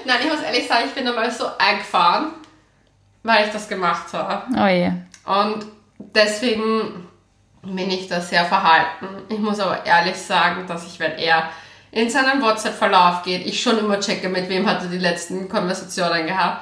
[0.06, 2.34] Nein, ich muss ehrlich sagen, ich bin da mal so eingefahren,
[3.24, 4.44] weil ich das gemacht habe.
[4.56, 4.92] Oh je.
[5.26, 5.66] Und
[5.98, 7.08] deswegen
[7.64, 9.08] bin ich da sehr verhalten.
[9.30, 11.50] Ich muss aber ehrlich sagen, dass ich, wenn er
[11.92, 16.28] in seinen WhatsApp-Verlauf geht, ich schon immer checke, mit wem hat er die letzten Konversationen
[16.28, 16.62] gehabt.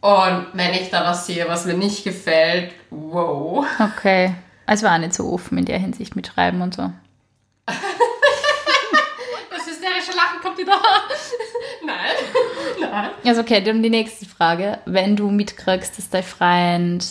[0.00, 3.66] Und wenn ich da was sehe, was mir nicht gefällt, wow.
[3.78, 4.34] Okay.
[4.70, 6.82] Also war auch nicht so offen in der Hinsicht mit Schreiben und so.
[9.50, 10.74] Das hysterische Lachen kommt wieder.
[11.84, 11.96] Nein.
[12.80, 13.10] Nein.
[13.26, 14.78] Also okay, dann die nächste Frage.
[14.86, 17.04] Wenn du mitkriegst, dass dein Freund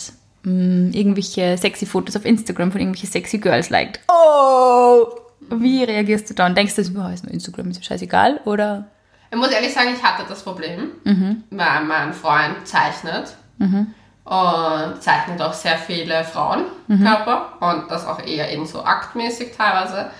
[0.44, 4.00] mh, irgendwelche sexy Fotos auf Instagram von irgendwelchen sexy Girls liked.
[4.08, 5.06] Oh!
[5.50, 6.54] Wie reagierst du dann?
[6.54, 8.40] Denkst du, oh, ist mir Instagram ist mir scheißegal?
[8.46, 8.86] Oder?
[9.30, 13.36] Ich muss ehrlich sagen, ich hatte das Problem, weil mein Freund zeichnet
[14.24, 20.10] und zeichnet auch sehr viele Frauenkörper und das auch eher eben so aktmäßig teilweise.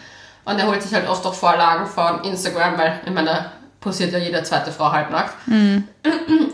[0.45, 4.19] Und er holt sich halt oft auch Vorlagen von Instagram, weil ich meine, posiert ja
[4.19, 5.35] jede zweite Frau halbnackt.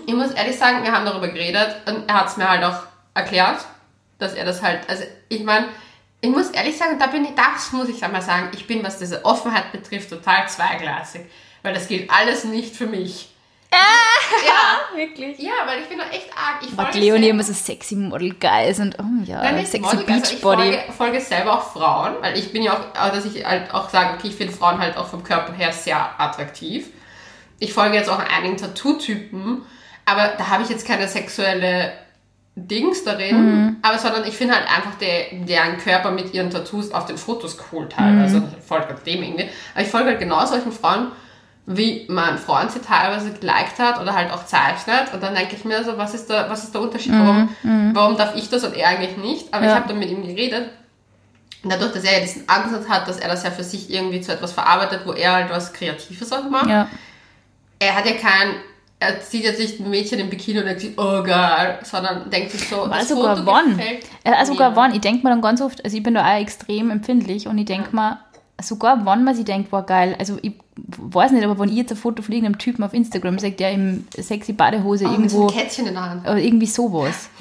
[0.09, 2.78] Ich muss ehrlich sagen, wir haben darüber geredet und er hat es mir halt auch
[3.12, 3.59] erklärt,
[4.18, 5.66] dass er das halt, also ich meine,
[6.20, 8.98] ich muss ehrlich sagen, da bin ich, das muss ich einmal sagen, ich bin, was
[8.98, 11.22] diese Offenheit betrifft, total zweigleisig,
[11.62, 13.35] weil das gilt alles nicht für mich.
[14.46, 15.38] Ja, Wirklich?
[15.38, 16.62] ja, weil ich bin doch echt arg.
[16.62, 20.12] Ich folge Leonie immer so sexy Model Guys und oh ja, Nein, sexy Model, also
[20.34, 20.62] ich Beachbody.
[20.62, 24.14] folge, folge selber auch Frauen, weil ich bin ja auch, dass ich halt auch sage,
[24.18, 26.88] okay, ich finde Frauen halt auch vom Körper her sehr attraktiv.
[27.58, 29.62] Ich folge jetzt auch einigen Tattoo-Typen,
[30.04, 31.92] aber da habe ich jetzt keine sexuelle
[32.58, 33.36] Dings darin,
[33.66, 33.76] Mhm.
[33.82, 37.58] aber sondern ich finde halt einfach der, deren Körper mit ihren Tattoos auf den Fotos
[37.70, 38.40] cool teilweise.
[38.40, 38.48] Mhm.
[38.58, 39.50] Ich folge halt dem irgendwie.
[39.74, 41.12] Aber ich folge halt genau solchen Frauen,
[41.68, 45.12] wie mein Freund sie teilweise geliked hat oder halt auch zeichnet.
[45.12, 47.12] Und dann denke ich mir so, was ist der, was ist der Unterschied?
[47.12, 47.48] Warum,
[47.92, 49.52] warum darf ich das und er eigentlich nicht?
[49.52, 49.70] Aber Mhm, Ja.
[49.72, 50.70] ich habe dann mit ihm geredet.
[51.64, 54.20] Und dadurch, dass er ja diesen Ansatz hat, dass er das ja für sich irgendwie
[54.20, 56.68] zu etwas verarbeitet, wo er halt was Kreatives auch macht.
[56.68, 56.87] Ja.
[57.81, 58.52] Er hat ja kein,
[59.00, 62.52] er sieht jetzt nicht ein Mädchen im Bikini und denkt sich, oh geil, sondern denkt
[62.52, 63.76] sich so, War sogar wann?
[64.22, 64.94] Äh, sogar wann.
[64.94, 67.64] Ich denke mir dann ganz oft, also ich bin da auch extrem empfindlich und ich
[67.66, 68.20] denke mir,
[68.62, 70.14] sogar wann man sich denkt, war geil.
[70.20, 73.38] Also ich weiß nicht, aber wenn ich jetzt ein Foto von irgendeinem Typen auf Instagram
[73.38, 76.26] sehe, der im sexy Badehose Oh, mit so irgendwo, einem Kätzchen in der Hand.
[76.26, 77.28] äh, irgendwie sowas.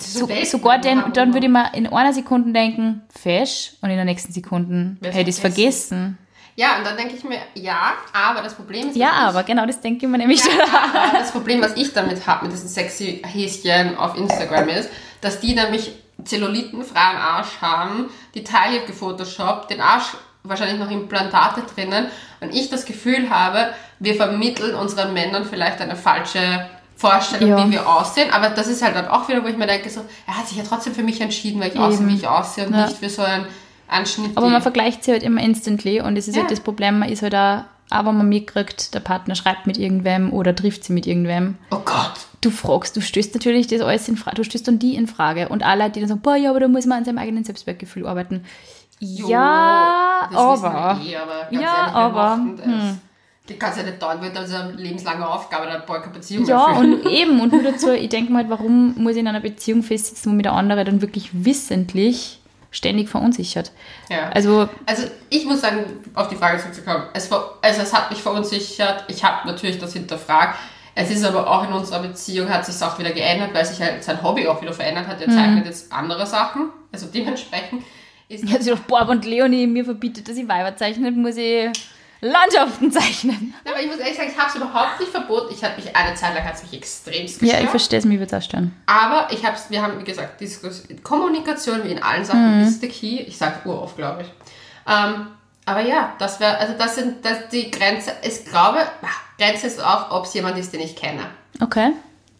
[0.00, 3.96] So, Welpen- sogar den, dann würde ich mir in einer Sekunde denken, fesch, und in
[3.96, 6.16] der nächsten Sekunde hätte ich es vergessen?
[6.54, 9.80] Ja, und dann denke ich mir, ja, aber das Problem ist, Ja, aber genau das
[9.80, 10.40] denke ich mir nämlich.
[10.44, 14.88] Aber das Problem, was ich damit habe, mit diesen sexy Häschen auf Instagram ist,
[15.20, 15.90] dass die nämlich
[16.24, 20.12] zellulitenfreien Arsch haben, die Taille gefotoshoppt, den Arsch
[20.48, 22.06] wahrscheinlich noch Implantate drinnen
[22.40, 27.64] und ich das Gefühl habe, wir vermitteln unseren Männern vielleicht eine falsche Vorstellung, Ja.
[27.66, 30.00] wie wir aussehen, aber das ist halt dann auch wieder, wo ich mir denke, so,
[30.26, 32.08] er hat sich ja trotzdem für mich entschieden, weil ich aussehe, Eben.
[32.08, 32.86] wie ich aussehe und Ja.
[32.86, 33.46] nicht für so einen
[33.86, 34.36] Anschnitt.
[34.36, 36.42] Aber man vergleicht sie halt immer instantly und das ist Ja.
[36.42, 40.32] halt das Problem, man ist halt auch, aber man mitkriegt, der Partner schreibt mit irgendwem
[40.32, 41.56] oder trifft sie mit irgendwem.
[41.70, 44.94] oh Gott, Du fragst, du stößt natürlich das alles in Frage, du stößt dann die
[44.94, 47.18] in Frage und alle, die dann sagen, boah, ja, aber da muss man an seinem
[47.18, 48.44] eigenen Selbstwertgefühl arbeiten.
[49.00, 51.00] Jo, ja, das wissen aber.
[51.00, 53.00] wir eh, aber ganz Ja, ehrlich, aber, hm.
[53.48, 56.74] Die kannst ja nicht dauern, wird das eine lebenslange Aufgabe, da boah, keine Beziehung Ja,
[56.74, 56.94] führen.
[57.02, 60.32] und eben, und nur dazu, ich denke mal, warum muss ich in einer Beziehung festsitzen,
[60.32, 63.72] wo mir der andere dann wirklich wissentlich ständig verunsichert?
[64.10, 64.28] Ja.
[64.34, 65.84] Also, Also ich muss sagen,
[66.14, 70.58] auf die Frage zurückzukommen, es, also es hat mich verunsichert, ich habe natürlich das hinterfragt,
[70.94, 74.04] es ist aber auch in unserer Beziehung, hat sich auch wieder geändert, weil sich halt
[74.04, 77.82] sein Hobby auch wieder verändert hat, er zeichnet jetzt andere Sachen, also dementsprechend
[78.28, 81.36] ist ich hab sich gedacht, wenn die Leonie mir verbietet, dass ich Weiber zeichne, muss
[81.36, 81.70] ich
[82.20, 83.54] Landschaften zeichnen.
[83.64, 85.94] Ja, aber ich muss ehrlich sagen, ich habe es überhaupt nicht verboten, ich habe mich,
[85.94, 87.62] eine Zeit lang hat es mich extremst Ja, gestört.
[87.64, 88.74] ich verstehe es, mir wird es auch stören.
[88.86, 92.88] Aber ich hab's, wir haben, wie gesagt, Diskus Kommunikation wie in allen Sachen ist der
[92.88, 93.20] Key.
[93.20, 94.28] Ich sage urauf, glaube ich.
[94.92, 95.28] Ähm,
[95.64, 98.78] aber ja, das wäre, also das sind, das die Grenze, ich glaube,
[99.38, 101.22] Grenze ist auch, ob es jemand ist, den ich kenne.
[101.60, 101.92] Okay.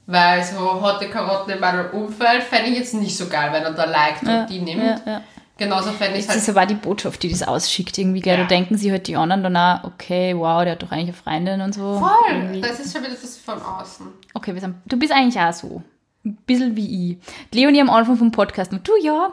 [0.07, 3.72] Weil so hotte Karotten in meinem Umfeld fände ich jetzt nicht so geil, wenn er
[3.72, 4.83] da liked Ja, und die nimmt.
[4.83, 5.22] ja, ja.
[5.59, 6.42] Genauso fände ich es Das halt.
[6.44, 8.37] ist aber die Botschaft, die das ausschickt irgendwie, gell?
[8.38, 8.42] Ja.
[8.44, 11.12] Da denken sie halt die anderen dann auch, okay, wow, der hat doch eigentlich eine
[11.47, 11.99] Freundin und so.
[11.99, 12.61] Voll, Irgendwie.
[12.61, 14.07] das ist schon wieder das von außen.
[14.35, 15.83] Okay, wir sind, du bist eigentlich auch so.
[16.25, 17.18] Ein bisschen wie ich.
[17.53, 18.73] Leonie am Anfang vom Podcast.
[18.73, 19.33] Und du, ja,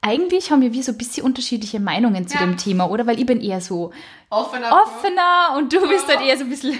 [0.00, 2.40] eigentlich haben wir wie so ein bisschen unterschiedliche Meinungen zu Ja.
[2.44, 3.06] dem Thema, oder?
[3.06, 3.92] Weil ich bin eher so
[4.30, 4.70] Offener.
[4.82, 6.78] offener und du bist halt eher so ein bisschen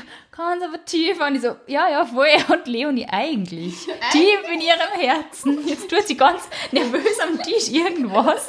[0.48, 1.26] konservativer.
[1.26, 2.26] Und ich so, ja, ja, voll.
[2.52, 3.74] Und Leonie eigentlich.
[4.12, 5.66] Tief in ihrem Herzen.
[5.66, 8.46] Jetzt tut sie ganz nervös am Tisch irgendwas.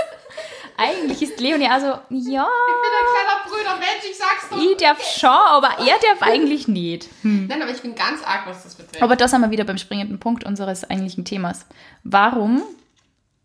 [0.78, 4.58] Eigentlich ist Leonie also, ja, Ich bin ein kleiner Brüder, Mensch, ich sag's doch.
[4.62, 7.08] ich darf schon, aber er darf eigentlich nicht.
[7.24, 9.02] Nein, aber ich bin ganz arg, was das betrifft.
[9.02, 11.66] Aber da sind wir wieder beim springenden Punkt unseres eigentlichen Themas.
[12.04, 12.62] Warum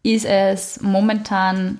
[0.03, 1.79] ist es momentan,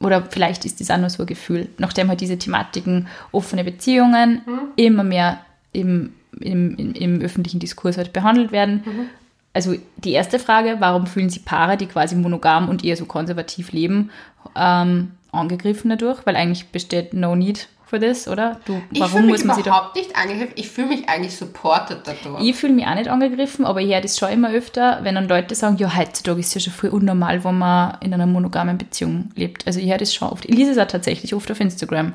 [0.00, 4.42] oder vielleicht ist das auch nur so ein Gefühl, nachdem halt diese Thematiken offene Beziehungen
[4.76, 9.10] immer mehr im, im, im, im öffentlichen Diskurs halt behandelt werden.
[9.56, 13.72] Also die erste Frage, warum fühlen sich Paare, die quasi monogam und eher so konservativ
[13.72, 14.10] leben,
[14.54, 16.26] ähm, angegriffen dadurch?
[16.26, 18.60] Weil eigentlich besteht no need für das, oder?
[18.66, 20.52] Du, Ich warum fühle mich muss man sich überhaupt nicht angegriffen.
[20.56, 22.44] Ich fühle mich eigentlich supported dadurch.
[22.44, 25.26] Ich fühle mich auch nicht angegriffen, aber ich höre das schon immer öfter, wenn dann
[25.26, 28.76] Leute sagen, ja, heutzutage ist es ja schon voll unnormal, wenn man in einer monogamen
[28.76, 29.66] Beziehung lebt.
[29.66, 30.44] Also ich höre das schon oft.
[30.44, 32.12] Ich lese es auch tatsächlich oft auf Instagram.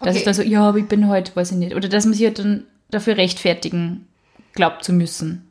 [0.00, 0.18] Dass Okay.
[0.18, 1.74] es dann so, ja, aber ich bin halt, weiß ich nicht.
[1.74, 4.06] Oder dass man sich halt dann dafür rechtfertigen
[4.54, 5.42] glaubt zu müssen.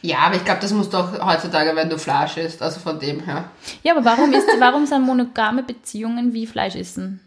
[0.00, 3.20] Ja, aber ich glaube, das muss doch heutzutage, wenn du Fleisch isst, also von dem
[3.24, 3.50] her.
[3.82, 7.20] Ja, aber warum, ist, warum sind monogame Beziehungen wie Fleisch essen?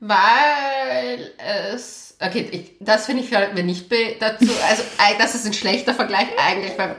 [0.00, 2.16] Weil es.
[2.20, 4.50] Okay, ich, das finde ich mir nicht be dazu.
[4.68, 4.82] Also,
[5.18, 6.96] das ist ein schlechter Vergleich eigentlich, weil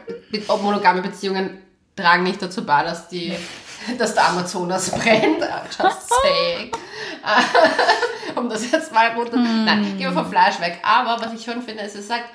[0.61, 1.61] monogame Beziehungen
[1.95, 3.33] tragen nicht dazu bei, dass die.
[3.97, 5.41] Dass der Amazonas brennt.
[5.41, 6.71] Just saying.
[8.35, 9.37] um das jetzt mal runter.
[9.37, 10.79] Nein, gehen wir vom Fleisch weg.
[10.81, 12.25] Aber was ich schon finde, ist, es sagt,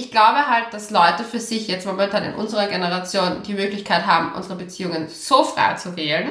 [0.00, 4.32] ich glaube halt, dass Leute für sich jetzt momentan in unserer Generation die Möglichkeit haben,
[4.34, 6.30] unsere Beziehungen so frei zu wählen.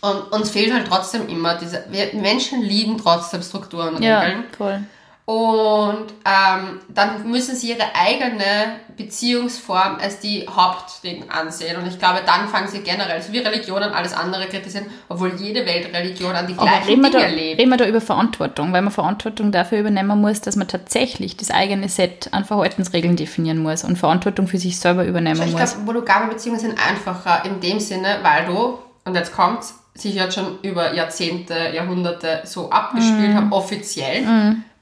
[0.00, 4.44] Und uns fehlt halt trotzdem immer diese, wir Menschen lieben trotzdem Strukturen und Ja, Regeln.
[4.56, 4.80] voll.
[5.28, 11.76] Und ähm, dann müssen sie ihre eigene Beziehungsform als die Hauptding ansehen.
[11.76, 15.66] Und ich glaube, dann fangen sie generell, so wie Religionen alles andere kritisieren, obwohl jede
[15.66, 17.60] Weltreligion an die Aber gleichen wir, da, Dinge lebt.
[17.60, 21.50] reden wir da über Verantwortung, weil man Verantwortung dafür übernehmen muss, dass man tatsächlich das
[21.50, 25.74] eigene Set an Verhaltensregeln definieren muss und Verantwortung für sich selber übernehmen Ich muss.
[25.74, 30.36] glaube, monogame Beziehungen sind einfacher in dem Sinne, weil du, und jetzt kommt's, sich jetzt
[30.36, 34.24] schon über Jahrzehnte, Jahrhunderte so abgespielt haben, offiziell,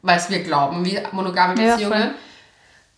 [0.06, 2.00] weil es wir glauben, wie monogame Ja, Beziehungen.
[2.02, 2.10] voll.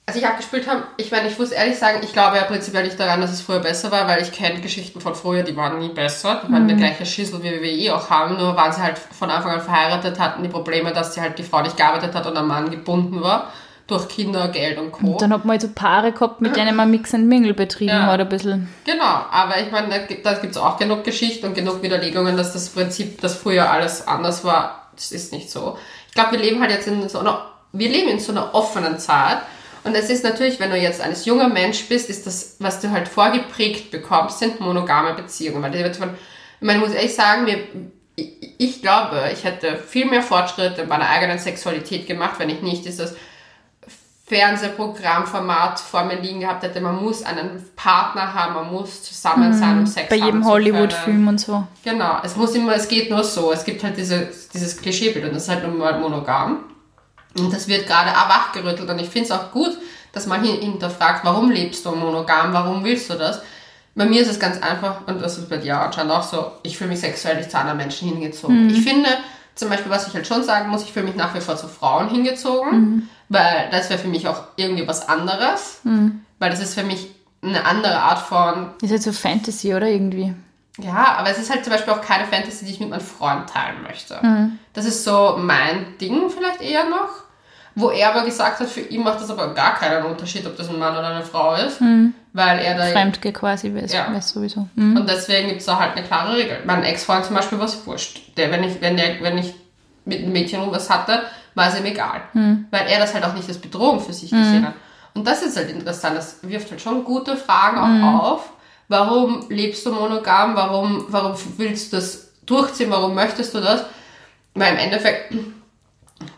[0.07, 2.99] Als ich abgespielt habe, ich meine, ich muss ehrlich sagen, ich glaube ja prinzipiell nicht
[2.99, 5.91] daran, dass es früher besser war, weil ich kenne Geschichten von früher, die waren nie
[5.91, 6.41] besser.
[6.49, 9.29] Die waren der gleiche Schissel, wie wir eh auch haben, nur waren sie halt von
[9.31, 12.33] Anfang an verheiratet, hatten die Probleme, dass sie halt die Frau nicht gearbeitet hat und
[12.35, 13.53] der Mann gebunden war.
[13.87, 15.17] Durch Kinder, Geld und Co.
[15.19, 18.07] Dann hat man halt so Paare gehabt, mit denen man Mix and Mingle betrieben Ja.
[18.07, 18.69] hat, ein bisschen.
[18.85, 22.69] Genau, aber ich meine, da gibt gibt's auch genug Geschichten und genug Widerlegungen, dass das
[22.71, 25.79] Prinzip, dass früher alles anders war, das ist nicht so.
[26.09, 28.99] Ich glaube, wir leben halt jetzt in so einer, wir leben in so einer offenen
[28.99, 29.39] Zeit.
[29.85, 32.91] Und es ist natürlich, wenn du jetzt ein junger Mensch bist, ist das, was du
[32.91, 35.63] halt vorgeprägt bekommst, sind monogame Beziehungen.
[35.63, 35.87] Weil ich
[36.61, 37.59] ich muss ehrlich sagen, mir,
[38.17, 42.63] ich, ich glaube, ich hätte viel mehr Fortschritte in meiner eigenen Sexualität gemacht, wenn ich
[42.63, 43.15] nicht dieses
[44.29, 46.81] Fernsehprogrammformat vor mir liegen gehabt hätte.
[46.81, 50.45] Man muss einen Partner haben, man muss zusammen sein, um Sex Bei jedem.
[50.45, 51.65] Hollywood-Film und so.
[51.85, 53.53] Genau, es muss immer, es geht nur so.
[53.53, 56.65] Es gibt halt diese, dieses Klischeebild und das ist halt nun mal monogam.
[57.39, 59.77] Und das wird gerade auch wachgerüttelt und ich finde es auch gut,
[60.13, 63.43] dass man hin- hinterfragt, warum lebst du monogam, warum willst du das?
[63.95, 66.79] Bei mir ist es ganz einfach und das ist bei dir anscheinend auch so, ich
[66.79, 68.71] fühle mich sexuell nicht zu anderen Menschen hingezogen.
[68.71, 69.09] Ich finde,
[69.55, 71.69] zum Beispiel, was ich halt schon sagen muss, ich fühle mich nach wie vor zu
[71.69, 75.81] Frauen hingezogen, weil das wäre für mich auch irgendwie was anderes,
[76.39, 77.09] weil das ist für mich
[77.43, 79.87] eine andere Art von Ist halt so Fantasy, oder?
[79.87, 80.35] Irgendwie.
[80.79, 83.49] ja, aber es ist halt zum Beispiel auch keine Fantasy, die ich mit meinem Freund
[83.49, 84.19] teilen möchte.
[84.73, 87.29] Das ist so mein Ding vielleicht eher noch.
[87.75, 90.69] Wo er aber gesagt hat, für ihn macht das aber gar keinen Unterschied, ob das
[90.69, 91.81] ein Mann oder eine Frau ist.
[92.33, 92.87] Weil er da.
[92.87, 94.13] Fremdgeh quasi, weiß, Ja.
[94.13, 94.67] weiß sowieso.
[94.75, 94.97] Mhm.
[94.97, 96.59] Und deswegen gibt es da halt eine klare Regel.
[96.65, 98.37] Mein Ex-Freund zum Beispiel war es wurscht.
[98.37, 99.55] Der, wenn, ich, wenn, der, wenn ich
[100.05, 101.23] mit einem Mädchen was hatte,
[101.59, 102.23] war es ihm egal.
[102.71, 104.75] Weil er das halt auch nicht als Bedrohung für sich gesehen hat.
[105.15, 106.17] Und das ist halt interessant.
[106.17, 108.53] Das wirft halt schon gute Fragen auch auf.
[108.89, 110.55] Warum lebst du monogam?
[110.57, 112.91] Warum, warum willst du das durchziehen?
[112.91, 113.85] Warum möchtest du das?
[114.55, 115.35] Weil im Endeffekt,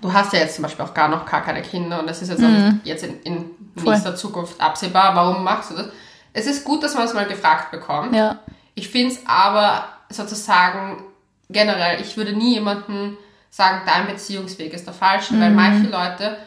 [0.00, 2.28] du hast ja jetzt zum Beispiel auch gar noch gar keine Kinder und das ist
[2.28, 3.92] jetzt auch nicht jetzt in, in Voll.
[3.92, 5.14] nächster Zukunft absehbar.
[5.14, 5.86] Warum machst du das?
[6.32, 8.14] Es ist gut, dass man es mal gefragt bekommt.
[8.14, 8.38] Ja.
[8.74, 11.04] Ich finde es aber sozusagen
[11.48, 13.16] generell, ich würde nie jemandem
[13.50, 16.38] sagen, dein Beziehungsweg ist der falsche, weil manche Leute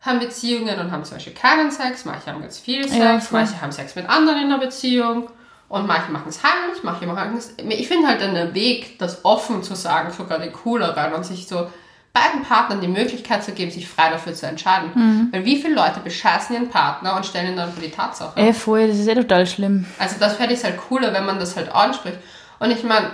[0.00, 3.60] haben Beziehungen und haben zum Beispiel keinen Sex, manche haben ganz viel Sex, Ja, manche
[3.60, 5.28] haben Sex mit anderen in der Beziehung
[5.68, 7.54] und manche machen es heimlich, manche machen es.
[7.58, 11.68] Ich finde halt den Weg, das offen zu sagen, sogar den cooleren und sich so
[12.12, 14.90] beiden Partnern die Möglichkeit zu geben, sich frei dafür zu entscheiden.
[14.94, 15.28] Mhm.
[15.30, 18.32] Weil wie viele Leute bescheißen ihren Partner und stellen ihn dann vor die Tatsache?
[18.36, 19.86] Ey, voll, das ist eh total schlimm.
[19.98, 22.18] Also das fände ich halt cooler, wenn man das halt anspricht.
[22.58, 23.10] Und ich meine,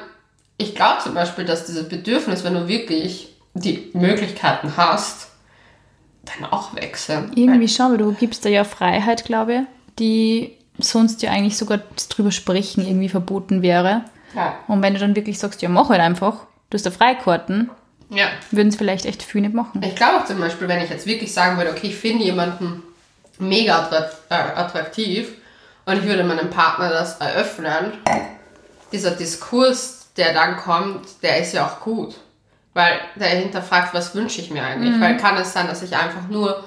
[0.59, 5.29] ich glaube zum Beispiel, dass dieses Bedürfnis, wenn du wirklich die Möglichkeiten hast,
[6.25, 7.31] dann auch wechseln.
[7.35, 9.61] Irgendwie schon, aber du gibst da ja Freiheit, glaube ich,
[9.99, 14.05] die sonst ja eigentlich sogar das drüber sprechen irgendwie verboten wäre.
[14.35, 14.59] Ja.
[14.69, 17.71] Und wenn du dann wirklich sagst, ja, mach halt einfach, du hast da Freikarten,
[18.11, 18.27] ja.
[18.51, 19.83] würden es vielleicht echt viele nicht machen.
[19.83, 22.83] Ich glaube auch zum Beispiel, wenn ich jetzt wirklich sagen würde, okay, ich finde jemanden
[23.39, 23.89] mega
[24.29, 25.29] äh, attraktiv
[25.87, 27.93] und ich würde meinem Partner das eröffnen,
[28.93, 32.15] dieser Diskurs, der dann kommt, der ist ja auch gut.
[32.75, 35.01] Weil der hinterfragt, was wünsche ich mir eigentlich?
[35.01, 36.63] Weil kann es sein, dass ich einfach nur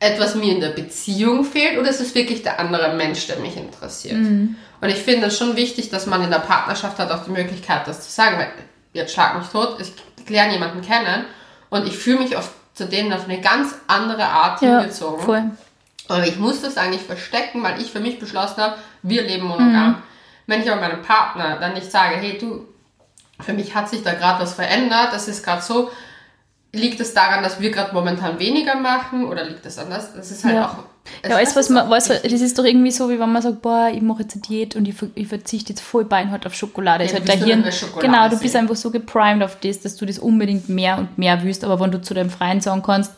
[0.00, 3.56] etwas mir in der Beziehung fehlt oder ist es wirklich der andere Mensch, der mich
[3.56, 4.16] interessiert?
[4.16, 4.56] Und
[4.88, 8.02] ich finde es schon wichtig, dass man in der Partnerschaft hat auch die Möglichkeit, das
[8.02, 8.38] zu sagen.
[8.38, 8.48] Weil
[8.92, 11.24] jetzt schlag mich tot, ich lerne jemanden kennen
[11.70, 15.24] Und ich fühle mich oft zu denen auf eine ganz andere Art Ja, hingezogen.
[15.24, 15.42] voll.
[16.08, 20.02] Aber ich muss das eigentlich verstecken, weil ich für mich beschlossen habe, wir leben monogam.
[20.46, 22.66] Wenn ich aber meinem Partner dann nicht sage, hey du,
[23.40, 25.90] für mich hat sich da gerade was verändert, das ist gerade so,
[26.72, 30.14] liegt es daran, dass wir gerade momentan weniger machen oder liegt es anders?
[30.14, 30.66] Das ist halt Ja.
[30.68, 30.76] auch.
[31.22, 32.32] es- Ja, alles, das was ist man, wichtig.
[32.32, 34.74] das ist doch irgendwie so, wie wenn man sagt, boah, ich mache jetzt eine Diät
[34.76, 37.04] und ich, ich verzichte jetzt voll beinhart auf Schokolade.
[37.04, 37.64] Ja, halt dein Hirn,
[38.00, 38.40] genau, du sehen.
[38.42, 41.64] bist einfach so geprimed auf das, dass du das unbedingt mehr und mehr willst.
[41.64, 43.12] Aber wenn du zu deinem Freund sagen kannst,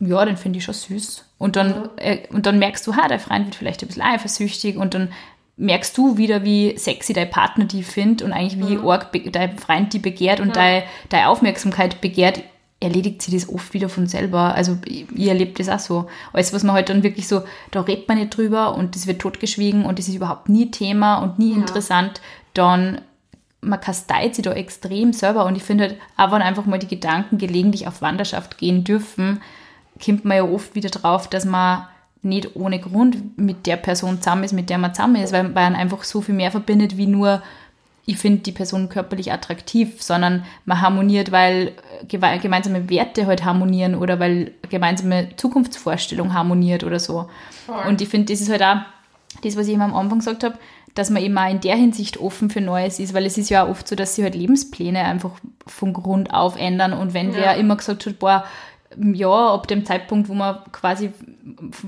[0.00, 1.24] ja, den finde ich schon süß.
[1.38, 4.76] Und dann, äh, und dann merkst du, ha, dein Freund wird vielleicht ein bisschen eifersüchtig
[4.76, 5.12] und dann
[5.58, 9.58] merkst du wieder, wie sexy dein Partner die findet und eigentlich wie arg be- dein
[9.58, 12.42] Freund die begehrt und deine, deine Aufmerksamkeit begehrt,
[12.80, 14.54] erledigt sie das oft wieder von selber.
[14.54, 16.06] Also ihr erlebt das auch so.
[16.32, 17.42] Alles, was man halt dann wirklich so,
[17.72, 21.16] da redet man nicht drüber und das wird totgeschwiegen und das ist überhaupt nie Thema
[21.16, 22.20] und nie interessant,
[22.54, 23.00] dann
[23.60, 26.86] man kasteit sie da extrem selber und ich finde halt, auch wenn einfach mal die
[26.86, 29.42] Gedanken gelegentlich auf Wanderschaft gehen dürfen,
[30.04, 31.88] kommt man ja oft wieder drauf, dass man
[32.22, 35.74] nicht ohne Grund mit der Person zusammen ist, mit der man zusammen ist, weil man
[35.76, 37.42] einfach so viel mehr verbindet wie nur,
[38.06, 43.44] ich finde die Person körperlich attraktiv, sondern man harmoniert, weil äh, geme- gemeinsame Werte halt
[43.44, 47.28] harmonieren oder weil gemeinsame Zukunftsvorstellung harmoniert oder so.
[47.86, 48.78] Und ich finde, das ist halt auch
[49.42, 50.58] das, was ich immer am Anfang gesagt habe,
[50.94, 53.64] dass man eben auch in der Hinsicht offen für Neues ist, weil es ist ja
[53.64, 55.32] auch oft so, dass sich halt Lebenspläne einfach
[55.66, 58.44] von Grund auf ändern und wenn wer immer gesagt hat, boah,
[58.96, 61.10] ja, ab dem Zeitpunkt, wo man quasi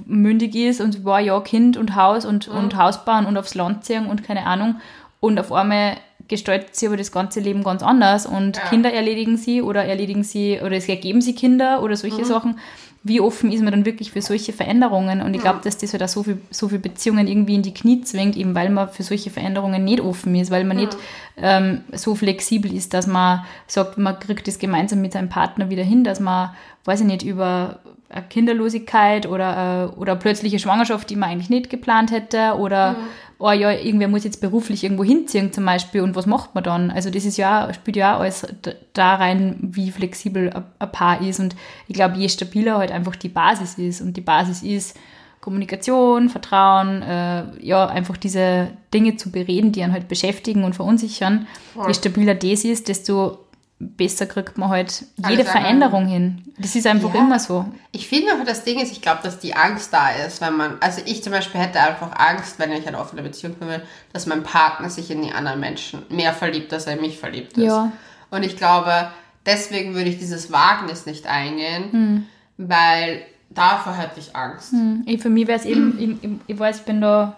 [0.07, 3.85] mündig ist und boah, ja, Kind und Haus und, und Haus bauen und aufs Land
[3.85, 4.77] ziehen und keine Ahnung
[5.20, 5.96] und auf einmal
[6.29, 8.62] gestaltet sie aber das ganze Leben ganz anders und Ja.
[8.68, 12.59] Kinder erledigen sie oder erledigen sie oder es ergeben sie Kinder oder solche Sachen.
[13.02, 15.22] Wie offen ist man dann wirklich für solche Veränderungen?
[15.22, 17.72] Und ich glaube, dass das halt auch so viel, so viel Beziehungen irgendwie in die
[17.72, 20.96] Knie zwingt, eben weil man für solche Veränderungen nicht offen ist, weil man nicht
[21.38, 25.82] ähm, so flexibel ist, dass man sagt, man kriegt das gemeinsam mit seinem Partner wieder
[25.82, 26.50] hin, dass man,
[26.84, 31.70] weiß ich nicht, über eine Kinderlosigkeit oder, äh, oder plötzliche Schwangerschaft, die man eigentlich nicht
[31.70, 32.96] geplant hätte oder
[33.40, 36.90] oh ja, irgendwer muss jetzt beruflich irgendwo hinziehen zum Beispiel und was macht man dann?
[36.90, 38.46] Also das ist ja, spielt ja auch alles
[38.92, 41.57] da rein, wie flexibel ein- Paar ist und
[41.88, 44.96] ich glaube, je stabiler halt einfach die Basis ist und die Basis ist
[45.40, 51.46] Kommunikation, Vertrauen, äh, ja, einfach diese Dinge zu bereden, die einen halt beschäftigen und verunsichern.
[51.88, 53.38] Je stabiler das ist, desto
[53.82, 55.44] besser kriegt man halt jede einmal.
[55.46, 56.42] Veränderung hin.
[56.58, 57.20] Das ist einfach Ja.
[57.20, 57.64] immer so.
[57.92, 60.76] Ich finde aber das Ding ist, ich glaube, dass die Angst da ist, wenn man,
[60.80, 64.42] also ich zum Beispiel hätte einfach Angst, wenn ich eine offene Beziehung will, dass mein
[64.42, 67.64] Partner sich in die anderen Menschen mehr verliebt, als er in mich verliebt ist.
[67.64, 67.90] Ja.
[68.30, 69.10] Und ich glaube,
[69.46, 72.26] deswegen würde ich dieses Wagnis nicht eingehen, Hm.
[72.58, 74.74] weil davor hätte ich Angst.
[75.06, 77.36] Ich, für mich wäre es eben, ich, ich weiß, ich bin da,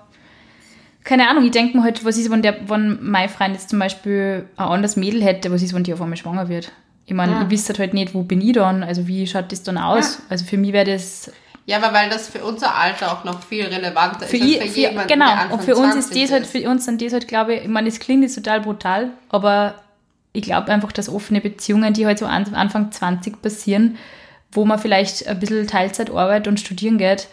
[1.04, 3.78] keine Ahnung, ich denke mir halt, was ist, wenn, der, wenn mein Freund jetzt zum
[3.78, 6.70] Beispiel ein anderes Mädel hätte, was ist, wenn die auf einmal schwanger wird?
[7.06, 7.42] Ich meine, Ja.
[7.42, 10.18] ich wüsste halt nicht, wo bin ich dann, also wie schaut das dann aus?
[10.18, 10.24] Ja.
[10.30, 11.30] Also für mich wäre das,
[11.66, 14.58] Ja, aber weil das für unser Alter auch noch viel relevanter für, ist als ich,
[14.60, 16.84] für für, jemanden, genau, der Anfang und für uns ist 20 das halt, für uns
[16.84, 19.74] sind das halt, glaube ich, ich meine, das klingt jetzt total brutal, aber
[20.32, 23.96] ich glaube einfach, dass offene Beziehungen, die halt so an, Anfang 20 passieren,
[24.52, 27.28] wo man vielleicht ein bisschen Teilzeit arbeitet und studieren geht,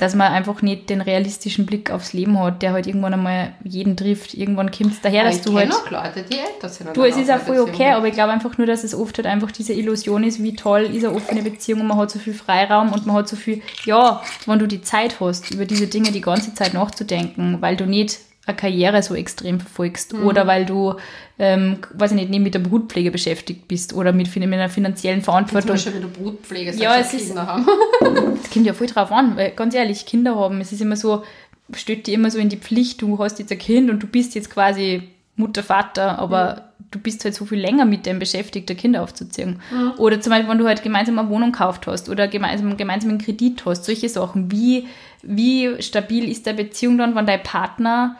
[0.00, 3.98] dass man einfach nicht den realistischen Blick aufs Leben hat, der halt irgendwann einmal jeden
[3.98, 4.32] trifft.
[4.32, 5.70] Irgendwann kommt es daher, dass ich du halt.
[5.70, 6.96] auch Leute, die älter sind.
[6.96, 9.26] Du, es ist auch voll okay, aber ich glaube einfach nur, dass es oft halt
[9.26, 12.32] einfach diese Illusion ist, wie toll ist eine offene Beziehung und man hat so viel
[12.32, 16.12] Freiraum und man hat so viel, ja, wenn du die Zeit hast, über diese Dinge
[16.12, 20.26] die ganze Zeit nachzudenken, weil du nicht eine Karriere so extrem verfolgst Mhm.
[20.26, 20.94] oder weil du,
[21.38, 25.24] ähm, weiß ich nicht, mit der Brutpflege beschäftigt bist oder mit, mit einer finanziellen Zum
[25.32, 25.70] Verantwortung.
[25.70, 27.66] Beispiel, wenn du Brutpflege Ja, es ist- Kinder haben.
[28.42, 31.22] Das kommt ja voll drauf an, weil ganz ehrlich, Kinder haben, es ist immer so,
[31.74, 34.34] steht dir immer so in die Pflicht, du hast jetzt ein Kind und du bist
[34.34, 35.02] jetzt quasi
[35.36, 39.60] Mutter, Vater, aber du bist halt so viel länger mit dem beschäftigt, ein Kind aufzuziehen.
[39.96, 43.20] Oder zum Beispiel, wenn du halt gemeinsam eine Wohnung gekauft hast oder gemeinsam, gemeinsam einen
[43.20, 44.50] Kredit hast, solche Sachen.
[44.50, 44.86] Wie,
[45.22, 48.16] wie stabil ist der Beziehung dann, wenn dein Partner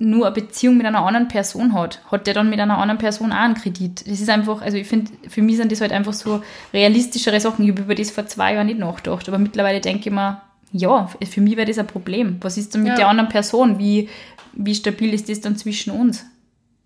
[0.00, 3.32] nur eine Beziehung mit einer anderen Person hat, hat der dann mit einer anderen Person
[3.32, 4.02] auch einen Kredit.
[4.08, 6.40] Das ist einfach, also ich finde, für mich sind das halt einfach so
[6.72, 7.64] realistischere Sachen.
[7.64, 10.40] Ich habe über das vor zwei Jahren nicht nachgedacht, aber mittlerweile denke ich mir,
[10.72, 12.36] ja, für mich wäre das ein Problem.
[12.42, 12.96] Was ist denn mit Ja.
[12.96, 13.78] der anderen Person?
[13.78, 14.08] Wie,
[14.52, 16.24] wie stabil ist das dann zwischen uns?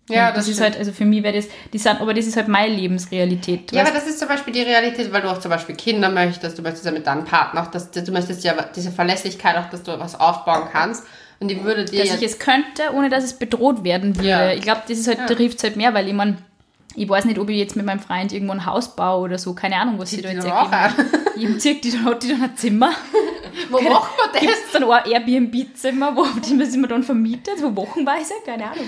[0.09, 0.71] Ja, Und das, ist stimmt.
[0.71, 3.71] halt, also für mich wäre das, die sind, aber das ist halt meine Lebensrealität.
[3.71, 6.57] Ja, aber das ist zum Beispiel die Realität, weil du auch zum Beispiel Kinder möchtest,
[6.57, 9.83] du möchtest ja mit deinem Partner auch, dass, du möchtest ja diese Verlässlichkeit auch, dass
[9.83, 11.03] du was aufbauen kannst.
[11.43, 14.29] Und die würde dir dass ja, ich es könnte, ohne dass es bedroht werden würde.
[14.29, 14.53] Ja.
[14.53, 15.25] Ich glaube, das ist halt, Ja.
[15.27, 16.37] trifft es halt mehr, weil ich mein,
[16.95, 19.53] ich weiß nicht, ob ich jetzt mit meinem Freund irgendwo ein Haus baue oder so,
[19.53, 21.09] keine Ahnung, was sie da jetzt dann ergeben.
[21.35, 22.91] Jedem zieht die, dann hat die dann ein Zimmer.
[23.69, 24.41] Wo Keine- macht man das?
[24.41, 28.33] Gibt's dann auch ein Airbnb-Zimmer, wo die man immer dann vermietet, so wochenweise?
[28.43, 28.85] Keine Ahnung.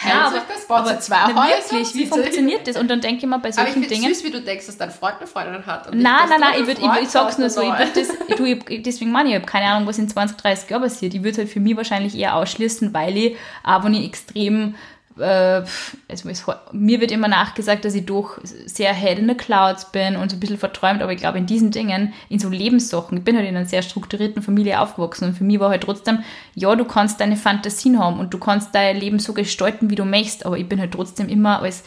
[0.00, 0.90] Teilt sich das?
[0.90, 1.72] Ihr zwei Häuser?
[1.72, 2.76] wirklich, wie funktioniert das?
[2.76, 4.14] Und dann denke ich mir bei Aber ich solchen Dingen...
[4.14, 5.88] süß, wie du denkst, dass dein Freund eine Freundin hat.
[5.88, 7.62] und Nein, nein, nein, ich, würd, ich, ich sag's nur so.
[7.62, 7.78] Ich oder?
[7.80, 10.70] würd das, du, ich, deswegen meine ich, ich habe keine Ahnung, was in 20, 30
[10.70, 11.12] Jahren passiert.
[11.14, 14.76] Ich würde halt für mich wahrscheinlich eher ausschließen, weil ich, auch wenn ich extrem,
[15.18, 15.62] äh,
[16.08, 16.28] also
[16.72, 20.36] mir wird immer nachgesagt, dass ich doch sehr head in the clouds bin und so
[20.36, 23.48] ein bisschen verträumt, aber ich glaube in diesen Dingen, in so Lebenssachen, ich bin halt
[23.48, 26.20] in einer sehr strukturierten Familie aufgewachsen und für mich war halt trotzdem,
[26.54, 30.04] ja, du kannst deine Fantasien haben und du kannst dein Leben so gestalten, wie du
[30.04, 31.84] möchtest, aber ich bin halt trotzdem immer als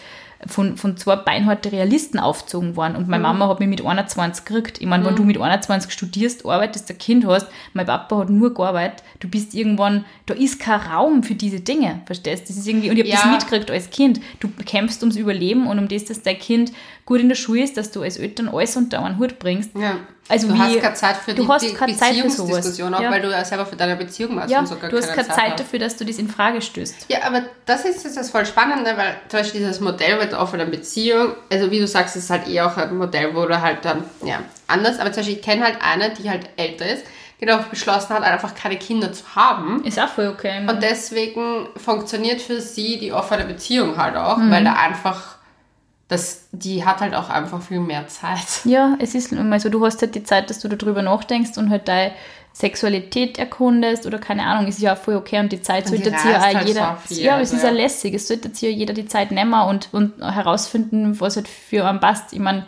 [0.47, 2.95] von, von zwei beinharte Realisten aufgezogen worden.
[2.95, 4.81] Und meine Mama hat mich mit 21 gekriegt.
[4.81, 8.53] Ich meine, wenn du mit 21 studierst, arbeitest, ein Kind hast, mein Papa hat nur
[8.53, 12.49] gearbeitet, du bist irgendwann, da ist kein Raum für diese Dinge, verstehst?
[12.49, 13.15] Das ist irgendwie, und ich habe Ja.
[13.15, 14.19] das mitgekriegt als Kind.
[14.39, 16.71] Du kämpfst ums Überleben und um das, dass dein Kind
[17.05, 19.71] gut in der Schule ist, dass du als Eltern alles unter einen Hut bringst.
[19.75, 19.97] Ja.
[20.29, 22.37] Also du wie- hast keine Zeit für du die, hast die keine Zeit für sowas.
[22.37, 23.11] Beziehungsdiskussion, auch Ja.
[23.11, 25.51] weil du ja selber für deine Beziehung machst Ja, und sogar du hast keine Zeit
[25.51, 25.59] hast.
[25.59, 27.07] dafür, dass du das in Frage stößt.
[27.09, 30.39] Ja, aber das ist jetzt das voll Spannende, weil zum Beispiel dieses Modell mit der
[30.39, 33.83] offenen Beziehung, also wie du sagst, ist halt eher auch ein Modell, wo du halt
[33.83, 37.03] dann, ja, anders, aber zum Beispiel, ich kenne halt eine, die halt älter ist,
[37.41, 39.83] die darauf beschlossen hat, einfach keine Kinder zu haben.
[39.83, 40.65] Ist auch voll okay.
[40.65, 44.49] Und deswegen funktioniert für sie die offene Beziehung halt auch, Mhm.
[44.51, 45.35] weil da einfach,
[46.13, 48.63] das, die hat halt auch einfach viel mehr Zeit.
[48.65, 51.69] Ja, es ist mal so, du hast halt die Zeit, dass du darüber nachdenkst und
[51.69, 52.13] halt deine
[52.53, 56.11] Sexualität erkundest oder keine Ahnung, ist ja auch voll okay und die Zeit Und sollte
[56.11, 56.97] sich ja auch halt jeder.
[57.01, 59.31] so viel, ja, aber es ist ja lässig, es sollte sich ja jeder die Zeit
[59.31, 62.31] nehmen und, und herausfinden, was halt für einen passt.
[62.31, 62.65] Ich meine,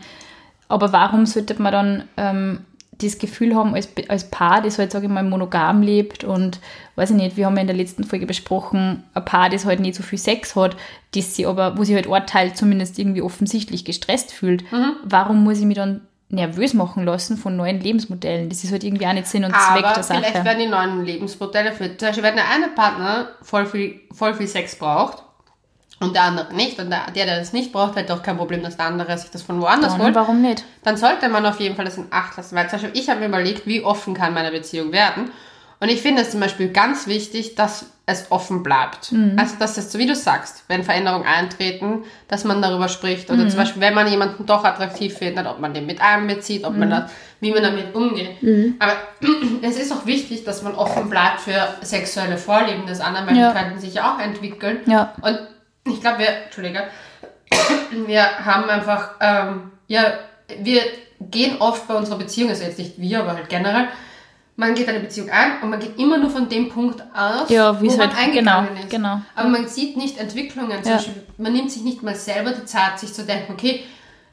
[0.67, 2.65] aber warum sollte man dann ähm,
[3.01, 6.59] das Gefühl haben, als, als Paar, das halt, sage ich mal, monogam lebt und
[6.95, 9.79] weiß ich nicht, wir haben ja in der letzten Folge besprochen, ein Paar, das halt
[9.79, 10.75] nicht so viel Sex hat,
[11.13, 14.71] das sie aber, wo sich halt Teil zumindest irgendwie offensichtlich gestresst fühlt.
[14.71, 14.93] Mhm.
[15.03, 18.49] Warum muss ich mich dann nervös machen lassen von neuen Lebensmodellen?
[18.49, 20.19] Das ist halt irgendwie auch nicht Sinn und Zweck Aber der Sache.
[20.19, 24.33] vielleicht werden die neuen Lebensmodelle für, zum Beispiel, wenn der eine Partner voll viel, voll
[24.33, 25.24] viel Sex braucht
[25.99, 28.77] und der andere nicht und der, der, das nicht braucht, hat doch kein Problem, dass
[28.77, 30.63] der andere sich das von woanders Dann, holt, warum nicht?
[30.83, 32.55] dann sollte man auf jeden Fall das in Acht lassen.
[32.55, 35.31] Weil zum Beispiel, ich habe mir überlegt, wie offen kann meine Beziehung werden.
[35.79, 39.11] Und ich finde es zum Beispiel ganz wichtig, dass es offen bleibt.
[39.11, 39.35] Mhm.
[39.37, 43.29] Also, dass es, so wie du sagst, wenn Veränderungen eintreten, dass man darüber spricht.
[43.29, 43.35] Mhm.
[43.39, 46.73] Oder zum Beispiel, wenn man jemanden doch attraktiv findet, ob man den mit einbezieht, ob
[46.73, 46.79] Mhm.
[46.79, 48.37] man das, wie man damit umgeht.
[48.79, 48.93] Aber
[49.61, 53.51] es ist auch wichtig, dass man offen bleibt für sexuelle Vorlieben des anderen, weil Ja.
[53.51, 54.79] die könnten sich ja auch entwickeln.
[54.85, 55.13] Ja.
[55.21, 55.39] Und
[55.87, 56.83] ich glaube, wir, Entschuldige,
[58.07, 60.13] wir haben einfach, ähm, ja,
[60.59, 60.81] wir
[61.21, 63.87] gehen oft bei unserer Beziehung, also jetzt nicht wir, aber halt generell,
[64.57, 67.79] man geht eine Beziehung ein und man geht immer nur von dem Punkt aus, Ja,
[67.81, 68.89] wie wo es man halt- eingegangen genau, ist.
[68.89, 69.21] genau.
[69.35, 70.81] Aber man sieht nicht Entwicklungen.
[70.81, 70.97] Zum Ja.
[70.97, 73.83] Beispiel, man nimmt sich nicht mal selber die Zeit, sich zu denken, okay,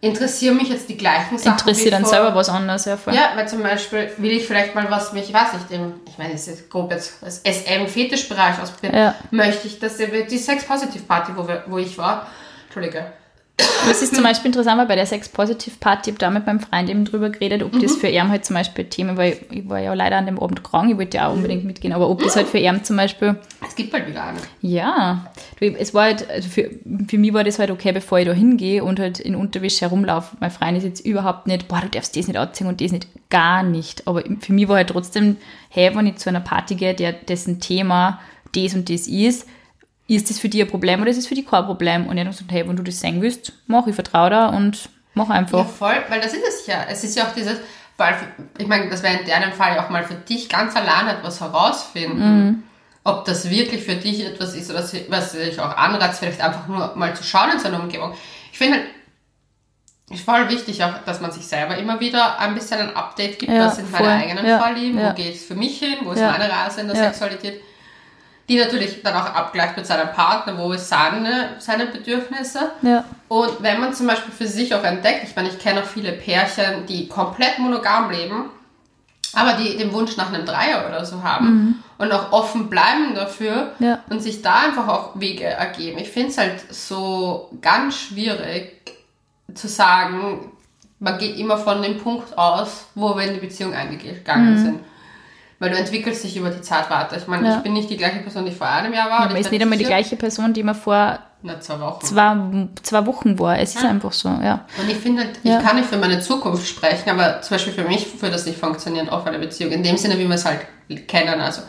[0.03, 3.15] interessieren mich jetzt die gleichen Sachen Interessiert dann selber was anderes, ja, voll.
[3.15, 6.35] ja, weil zum Beispiel will ich vielleicht mal was mich, weiß nicht, im, ich meine,
[6.35, 8.95] es ist grob jetzt das SM-Fetischbereich ausprobieren.
[8.97, 9.15] Ja.
[9.31, 12.27] Möchte ich, dass die Sex-Positive-Party, wo, wir- wo ich war,
[12.65, 13.13] Entschuldige,
[13.59, 16.89] Das ist zum Beispiel interessant, weil bei der Sex-Positive-Party, ich habe da mit meinem Freund
[16.89, 17.83] eben drüber geredet, ob Mhm.
[17.83, 20.63] das für ihn halt zum Beispiel Thema, weil ich war ja leider an dem Abend
[20.65, 23.37] krank, ich wollte ja auch unbedingt mitgehen, aber ob das halt für ihn zum Beispiel,
[23.67, 24.39] es gibt bald wieder eine.
[24.61, 25.27] ja,
[25.61, 26.71] es war halt, also für,
[27.09, 30.37] für mich war das halt okay, bevor ich da hingehe und halt in Unterwäsche herumlaufe.
[30.41, 33.09] Mein Freund ist jetzt überhaupt nicht, boah, du darfst das nicht anziehen und das nicht,
[33.31, 34.07] gar nicht.
[34.07, 35.37] Aber für mich war halt trotzdem,
[35.69, 38.21] hey, wenn ich zu einer Party gehe, der, dessen Thema
[38.55, 39.47] das und das ist,
[40.15, 42.07] ist das für dich ein Problem oder ist es für dich kein Problem?
[42.07, 44.89] Und er hat gesagt, hey, wenn du das sehen willst, mach, ich vertraue da und
[45.15, 45.67] mach Ja, einfach.
[45.69, 46.85] voll, weil das ist es ja.
[46.89, 47.59] Es ist ja auch dieses,
[47.97, 48.15] weil,
[48.59, 51.41] ich meine, das wäre in deinem Fall ja auch mal für dich ganz allein etwas
[51.41, 52.65] herausfinden,
[53.05, 56.93] ob das wirklich für dich etwas ist, oder was dich auch anreizt, vielleicht einfach nur
[56.97, 58.15] mal zu schauen in seiner Umgebung.
[58.53, 58.87] Ich finde halt,
[60.11, 63.51] ist voll wichtig auch, dass man sich selber immer wieder ein bisschen ein Update gibt,
[63.51, 64.13] Ja, was sind meine voll.
[64.15, 65.11] eigenen Ja, Vorlieben, ja.
[65.11, 66.31] wo geht es für mich hin, wo ist Ja.
[66.33, 67.05] meine Reise in der Ja.
[67.05, 67.61] Sexualität,
[68.49, 72.73] die natürlich dann auch abgleicht mit seinem Partner, wo ist seine, seine Bedürfnisse.
[72.83, 73.05] Ja.
[73.29, 76.13] Und wenn man zum Beispiel für sich auch entdeckt, ich meine, ich kenne auch viele
[76.13, 78.51] Pärchen, die komplett monogam leben,
[79.35, 83.73] aber die den Wunsch nach einem Dreier oder so haben und auch offen bleiben dafür
[83.79, 83.87] Mhm.
[83.87, 83.99] Ja.
[84.11, 85.99] und sich da einfach auch Wege ergeben.
[85.99, 88.73] Ich finde es halt so ganz schwierig
[89.55, 90.53] zu sagen,
[90.99, 94.81] man geht immer von dem Punkt aus, wo wir in die Beziehung eingegangen sind.
[95.63, 97.17] Weil du entwickelst dich über die Zeit weiter.
[97.17, 97.49] Ich meine, Mhm.
[97.49, 97.57] Ja.
[97.59, 99.21] ich bin nicht die gleiche Person, die vor einem Jahr war.
[99.21, 101.79] Ja, man ich ist bin nicht einmal die gleiche Person, die man vor Na, zwei
[101.79, 102.05] Wochen.
[102.05, 102.37] zwei,
[102.83, 103.59] zwei Wochen war.
[103.61, 104.65] Es ist einfach so, ja.
[104.81, 105.59] Und ich finde, Ja.
[105.61, 108.59] ich kann nicht für meine Zukunft sprechen, aber zum Beispiel für mich würde das nicht
[108.59, 109.71] funktionieren, auch eine Beziehung.
[109.71, 110.61] In dem Sinne, wie wir es halt
[111.07, 111.41] kennen.
[111.41, 111.63] Also,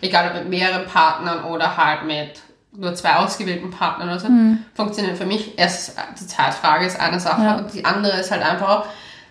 [0.00, 2.40] egal ob mit mehreren Partnern oder halt mit
[2.72, 4.28] nur zwei ausgewählten Partnern oder so,
[4.74, 5.56] funktioniert für mich.
[5.58, 7.56] Erst die Zeitfrage ist eine Sache Ja.
[7.58, 8.84] und die andere ist halt einfach auch,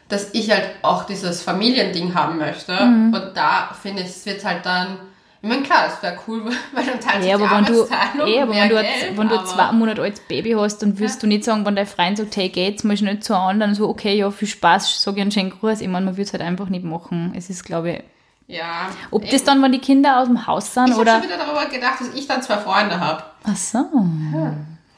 [0.10, 2.74] dass ich halt auch dieses Familiending haben möchte.
[2.84, 3.14] Mhm.
[3.14, 4.98] Und da finde ich, es wird halt dann,
[5.42, 6.44] ich meine, klar, es wäre cool,
[6.74, 7.86] weil dann teilt Ja, aber wenn du,
[8.26, 8.88] eh, aber wenn du, Geld,
[9.18, 12.18] wenn du zwei Monate altes Baby hast, dann wirst du nicht sagen, wenn dein Freund
[12.18, 15.22] sagt, hey, geh jetzt mal schnell zu anderen, so, okay, ja, viel Spaß, sag ich
[15.22, 15.80] einen schönen Gruß.
[15.82, 17.34] Ich meine, man wird es halt einfach nicht machen.
[17.38, 18.04] Es ist, glaube ich,
[18.48, 18.90] Ja.
[19.12, 19.32] ob eben.
[19.32, 21.14] das dann, wenn die Kinder aus dem Haus sind Ich habe oder.
[21.20, 23.24] schon wieder darüber gedacht, dass ich dann zwei Freunde habe.
[23.44, 23.86] Ach so.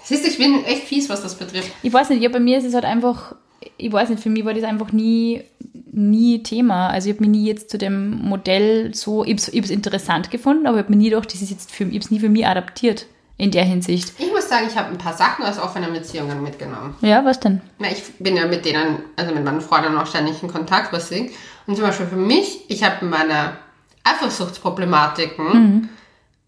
[0.03, 1.71] Siehst du, ich bin echt fies, was das betrifft.
[1.83, 3.35] Ich weiß nicht, ja, bei mir ist es halt einfach,
[3.77, 5.43] ich weiß nicht, für mich war das einfach nie,
[5.91, 6.87] nie Thema.
[6.89, 10.65] Also ich habe mich nie jetzt zu dem Modell so, ich habe es interessant gefunden,
[10.65, 12.29] aber ich habe mir nie gedacht, das ist jetzt für, ich habe es nie für
[12.29, 13.05] mich adaptiert
[13.37, 14.13] in der Hinsicht.
[14.19, 16.95] Ich muss sagen, ich habe ein paar Sachen aus offenen Beziehungen mitgenommen.
[17.01, 17.61] Ja, was denn?
[17.79, 21.09] Na, ich bin ja mit denen, also mit meinen Freunden auch ständig in Kontakt, was
[21.11, 21.31] ich.
[21.65, 23.57] Und zum Beispiel für mich, ich habe meine
[24.03, 25.89] Eifersuchtsproblematiken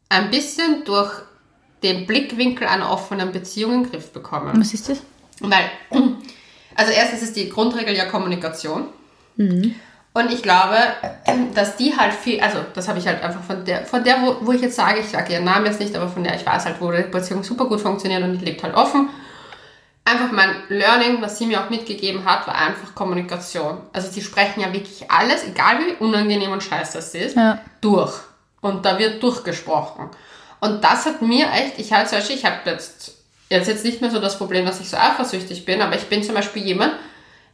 [0.10, 1.12] ein bisschen durch
[1.82, 4.60] den Blickwinkel einer offenen Beziehung in den Griff bekommen.
[4.60, 5.02] Was ist das?
[5.40, 5.70] Weil,
[6.76, 8.86] also erstens ist die Grundregel ja Kommunikation.
[10.16, 10.78] Und ich glaube,
[11.56, 14.36] dass die halt viel, also das habe ich halt einfach von der, von der, wo,
[14.46, 16.66] wo ich jetzt sage, ich sage ihren Namen jetzt nicht, aber von der ich weiß
[16.66, 19.10] halt, wo die Beziehung super gut funktioniert und die lebt halt offen.
[20.06, 23.78] Einfach mein Learning, was sie mir auch mitgegeben hat, war einfach Kommunikation.
[23.94, 27.60] Also sie sprechen ja wirklich alles, egal wie unangenehm und scheiße es ist, Ja.
[27.80, 28.14] durch.
[28.62, 30.10] Und da wird durchgesprochen.
[30.60, 33.16] Und das hat mir echt, ich halt zum Beispiel, ich habe jetzt,
[33.54, 36.24] jetzt jetzt nicht mehr so das Problem, dass ich so eifersüchtig bin, aber ich bin
[36.24, 36.94] zum Beispiel jemand,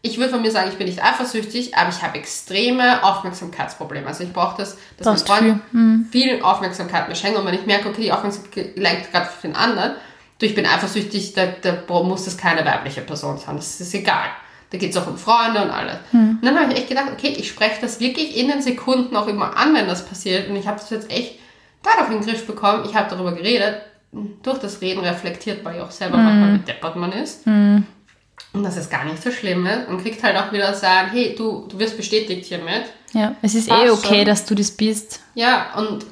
[0.01, 4.07] ich würde von mir sagen, ich bin nicht eifersüchtig, aber ich habe extreme Aufmerksamkeitsprobleme.
[4.07, 6.05] Also ich brauche das, dass mein Brauchst Freund viel.
[6.11, 9.55] viel Aufmerksamkeit mir schenkt und wenn ich merke, okay, die Aufmerksamkeit lenkt gerade für den
[9.55, 9.93] anderen,
[10.39, 14.27] du, ich bin eifersüchtig, da, da muss das keine weibliche Person sein, das ist egal.
[14.71, 15.97] Da geht es auch um Freunde und alles.
[16.39, 19.27] Und dann habe ich echt gedacht, okay, ich spreche das wirklich in den Sekunden auch
[19.27, 20.47] immer an, wenn das passiert.
[20.47, 21.39] Und ich habe das jetzt echt
[21.81, 22.85] dadurch in den Griff bekommen.
[22.87, 23.81] Ich habe darüber geredet.
[24.11, 27.45] Durch das Reden reflektiert man ja auch selber manchmal, wie deppert man ist.
[27.45, 29.87] Und das ist gar nicht so schlimm ist.
[29.87, 32.85] Und kriegt halt auch wieder sagen, hey, du, du wirst bestätigt hiermit.
[33.13, 34.25] Ja, es ist Passt eh okay, schon.
[34.25, 35.21] dass du das bist.
[35.35, 36.05] Ja, und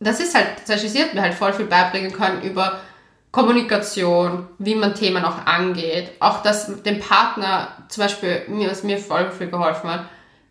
[0.00, 2.80] das ist halt, zum Beispiel, sie hat mir halt voll viel beibringen können über
[3.30, 6.12] Kommunikation, wie man Themen auch angeht.
[6.20, 10.04] Auch, dass dem Partner, zum Beispiel, mir, was mir voll viel geholfen hat,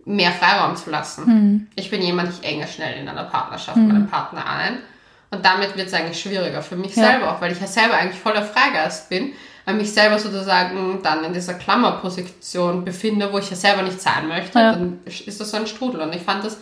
[0.05, 1.69] mehr Freiraum zu lassen.
[1.75, 4.79] Ich bin jemand, ich enge schnell in einer Partnerschaft mit einem Partner ein.
[5.33, 7.05] Und damit wird es eigentlich schwieriger für mich Ja.
[7.11, 9.33] selber auch, weil ich ja selber eigentlich voller Freigeist bin,
[9.65, 14.27] weil mich selber sozusagen dann in dieser Klammerposition befinde, wo ich ja selber nicht sein
[14.27, 14.73] möchte, Ja.
[14.73, 16.01] dann ist das so ein Strudel.
[16.01, 16.57] Und ich fand das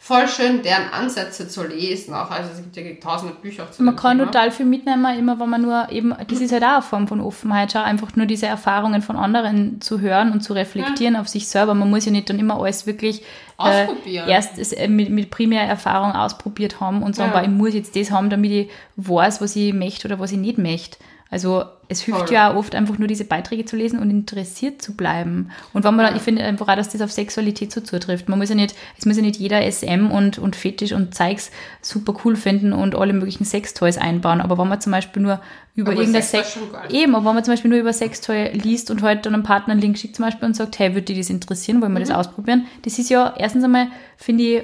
[0.00, 2.14] voll schön, deren Ansätze zu lesen.
[2.14, 4.30] Auch also es gibt ja tausende Bücher zu Man kann Thema.
[4.30, 7.20] total viel mitnehmen, immer wenn man nur eben, das ist halt auch eine Form von
[7.20, 11.48] Offenheit, schau, einfach nur diese Erfahrungen von anderen zu hören und zu reflektieren auf sich
[11.48, 11.74] selber.
[11.74, 13.22] Man muss ja nicht dann immer alles wirklich
[13.62, 13.86] äh,
[14.28, 17.42] erst äh, mit, mit primärer Erfahrung ausprobiert haben und sagen, Ja.
[17.42, 20.58] ich muss jetzt das haben, damit ich weiß, was ich möchte oder was ich nicht
[20.58, 20.96] möchte.
[21.30, 22.32] Also es hilft Voll.
[22.32, 25.50] ja oft einfach nur diese Beiträge zu lesen und interessiert zu bleiben.
[25.74, 26.16] Und wenn man Ja.
[26.16, 28.30] ich finde einfach auch, dass das auf Sexualität so zutrifft.
[28.30, 31.50] Man muss ja nicht, es muss ja nicht jeder SM und, und Fetisch und Zeugs
[31.82, 34.40] super cool finden und alle möglichen Sextoys einbauen.
[34.40, 35.40] Aber wenn man zum Beispiel nur
[35.74, 36.58] über Aber irgendein Sex Sex,
[36.88, 39.72] eben, aber wenn man zum Beispiel nur über Sextoy liest und heute dann einem Partner
[39.72, 42.04] einen Link schickt zum Beispiel und sagt, hey, würde dich das interessieren, wollen wir Mhm.
[42.06, 42.66] das ausprobieren?
[42.82, 44.62] Das ist ja erstens einmal, finde ich,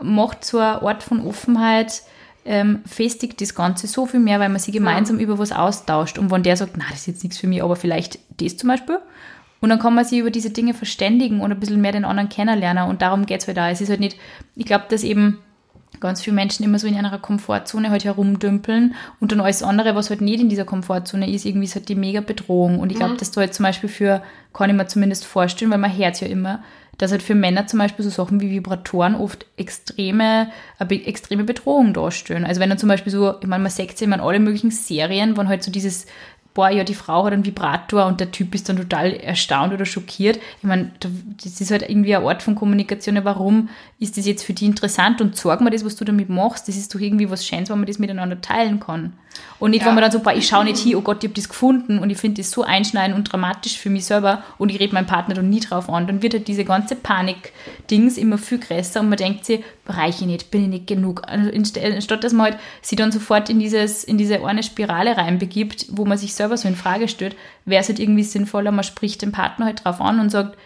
[0.00, 2.02] macht so ein Ort von Offenheit,
[2.44, 6.18] ähm, festigt das Ganze so viel mehr, weil man sich gemeinsam über was austauscht.
[6.18, 8.68] Und wenn der sagt, na, das ist jetzt nichts für mich, aber vielleicht das zum
[8.68, 8.98] Beispiel.
[9.60, 12.28] Und dann kann man sich über diese Dinge verständigen und ein bisschen mehr den anderen
[12.28, 12.88] kennenlernen.
[12.88, 13.70] Und darum geht es halt da.
[13.70, 14.16] Es ist halt nicht,
[14.56, 15.38] ich glaube, dass eben
[16.00, 20.10] ganz viele Menschen immer so in einer Komfortzone halt herumdümpeln und dann alles andere, was
[20.10, 22.80] halt nicht in dieser Komfortzone ist, irgendwie ist halt die mega Bedrohung.
[22.80, 24.20] Und ich glaube, dass da halt zum Beispiel für,
[24.52, 26.62] kann ich mir zumindest vorstellen, weil man hört ja immer,
[27.02, 31.92] dass halt für Männer zum Beispiel so Sachen wie Vibratoren oft extreme, eine extreme Bedrohung
[31.92, 32.44] darstellen.
[32.46, 34.70] Also wenn dann zum Beispiel so, ich meine, man sagt ja immer in alle möglichen
[34.70, 36.06] Serien, wenn halt so dieses
[36.54, 39.86] boah, ja, die Frau hat einen Vibrator und der Typ ist dann total erstaunt oder
[39.86, 40.36] schockiert.
[40.58, 41.08] Ich meine, da-
[41.42, 43.18] das ist halt irgendwie ein Ort von Kommunikation.
[43.24, 46.68] Warum ist das jetzt für die interessant und sorg mal das, was du damit machst?
[46.68, 49.14] Das ist doch irgendwie was Schönes, wenn man das miteinander teilen kann.
[49.58, 49.88] Und nicht, Ja.
[49.88, 51.98] wenn man dann so, boah, ich schaue nicht hin, oh Gott, ich habe das gefunden
[52.00, 55.06] und ich finde das so einschneidend und dramatisch für mich selber und ich rede meinen
[55.06, 56.06] Partner dann nie drauf an.
[56.08, 60.26] Dann wird halt diese ganze Panik-Dings immer viel größer und man denkt sich, reiche ich
[60.26, 61.22] nicht, bin ich nicht genug.
[61.26, 65.16] Also inst- anstatt dass man halt sich dann sofort in, dieses, in diese eine Spirale
[65.16, 68.84] reinbegibt, wo man sich selber so in Frage stellt, wäre es halt irgendwie sinnvoller, man
[68.84, 70.56] spricht den Partner halt drauf an und sagt,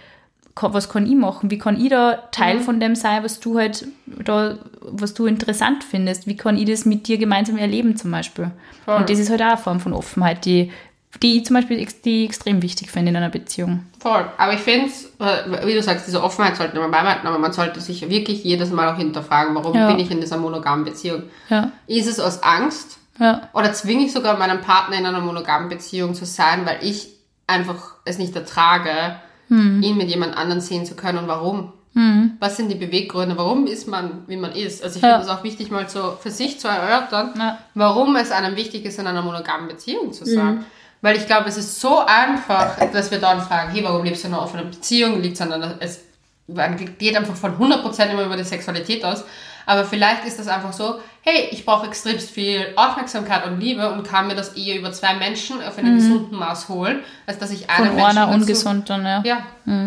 [0.61, 1.51] was kann ich machen?
[1.51, 5.85] Wie kann ich da Teil von dem sein, was du halt da, was du interessant
[5.85, 6.27] findest?
[6.27, 8.51] Wie kann ich das mit dir gemeinsam erleben zum Beispiel?
[8.85, 8.97] Voll.
[8.97, 10.73] Und das ist halt auch eine Form von Offenheit, die,
[11.23, 13.85] die ich zum Beispiel die extrem wichtig finde in einer Beziehung.
[14.01, 14.25] Voll.
[14.39, 15.11] Aber ich finde es,
[15.67, 18.89] wie du sagst, diese Offenheit sollte man beibehalten, aber man sollte sich wirklich jedes Mal
[18.93, 19.89] auch hinterfragen, warum Ja.
[19.89, 21.25] bin ich in dieser monogamen Beziehung?
[21.51, 22.99] Ja, Ist es aus Angst?
[23.19, 27.09] ja, Oder zwinge ich sogar meinen Partner in einer monogamen Beziehung zu sein, weil ich
[27.47, 29.17] einfach es nicht ertrage,
[29.49, 31.73] ihn mit jemand anderem sehen zu können und warum.
[32.41, 33.39] Was sind die Beweggründe?
[33.39, 34.85] Warum ist man, wie man ist?
[34.85, 35.15] Also ich Ja.
[35.19, 37.59] finde es auch wichtig, mal so für sich zu erörtern, Ja.
[37.75, 40.67] warum es einem wichtig ist, in einer monogamen Beziehung zu sein.
[41.01, 44.29] Weil ich glaube, es ist so einfach, dass wir dann fragen, hey, warum lebst du
[44.29, 45.23] in einer offenen Beziehung?
[45.23, 46.01] Liegt es an einer, es
[46.49, 49.25] man geht einfach von 100% immer über die Sexualität aus.
[49.69, 54.05] Aber vielleicht ist das einfach so, hey, ich brauche extremst viel Aufmerksamkeit und Liebe und
[54.07, 57.69] kann mir das eher über zwei Menschen auf einem gesunden Maß holen, als dass ich
[57.69, 59.23] einen Von Menschen einer ungesund dann, ja.
[59.25, 59.39] ja,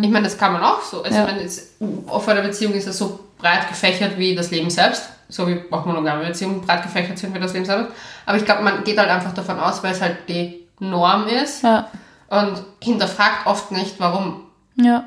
[0.01, 1.01] ich meine, das kann man auch so.
[1.01, 1.27] Also, Ja.
[1.27, 5.61] wenn jetzt offene Beziehung ist ja so breit gefächert wie das Leben selbst, so wie
[5.71, 7.93] auch monogame Beziehungen breit gefächert sind wie das Leben selbst.
[8.25, 11.63] Aber ich glaube, man geht halt einfach davon aus, weil es halt die Norm ist
[11.63, 11.87] Ja.
[12.27, 14.41] und hinterfragt oft nicht, warum.
[14.75, 15.05] Ja.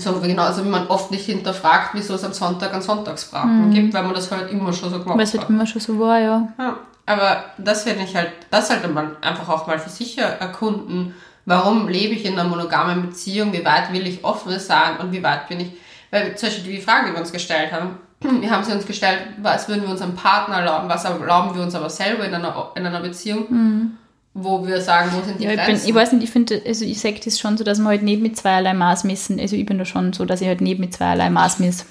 [0.00, 4.02] So genauso wie man oft nicht hinterfragt, wieso es am Sonntag einen Sonntagsbraten gibt, weil
[4.02, 5.40] man das halt immer schon so gemacht Weil es hat.
[5.40, 6.48] halt immer schon so war, ja.
[6.58, 6.76] Ja,
[7.06, 11.14] aber das finde ich halt, das sollte man einfach auch mal für sich erkunden.
[11.46, 13.52] Warum lebe ich in einer monogamen Beziehung?
[13.52, 15.72] Wie weit will ich offen sein und wie weit bin ich?
[16.10, 17.98] Weil zum Beispiel die Frage, die wir uns gestellt haben,
[18.40, 21.74] wir haben sie uns gestellt, was würden wir unserem Partner erlauben, was erlauben wir uns
[21.74, 23.98] aber selber in einer, in einer Beziehung,
[24.34, 26.84] wo wir sagen, wo sind die ja ich, bin, ich weiß nicht, ich finde, also
[26.84, 29.38] ich sage das schon so, dass man halt nicht mit zweierlei Maß messen.
[29.38, 31.84] Also ich bin da schon so, dass ich halt nicht mit zweierlei Maß messe.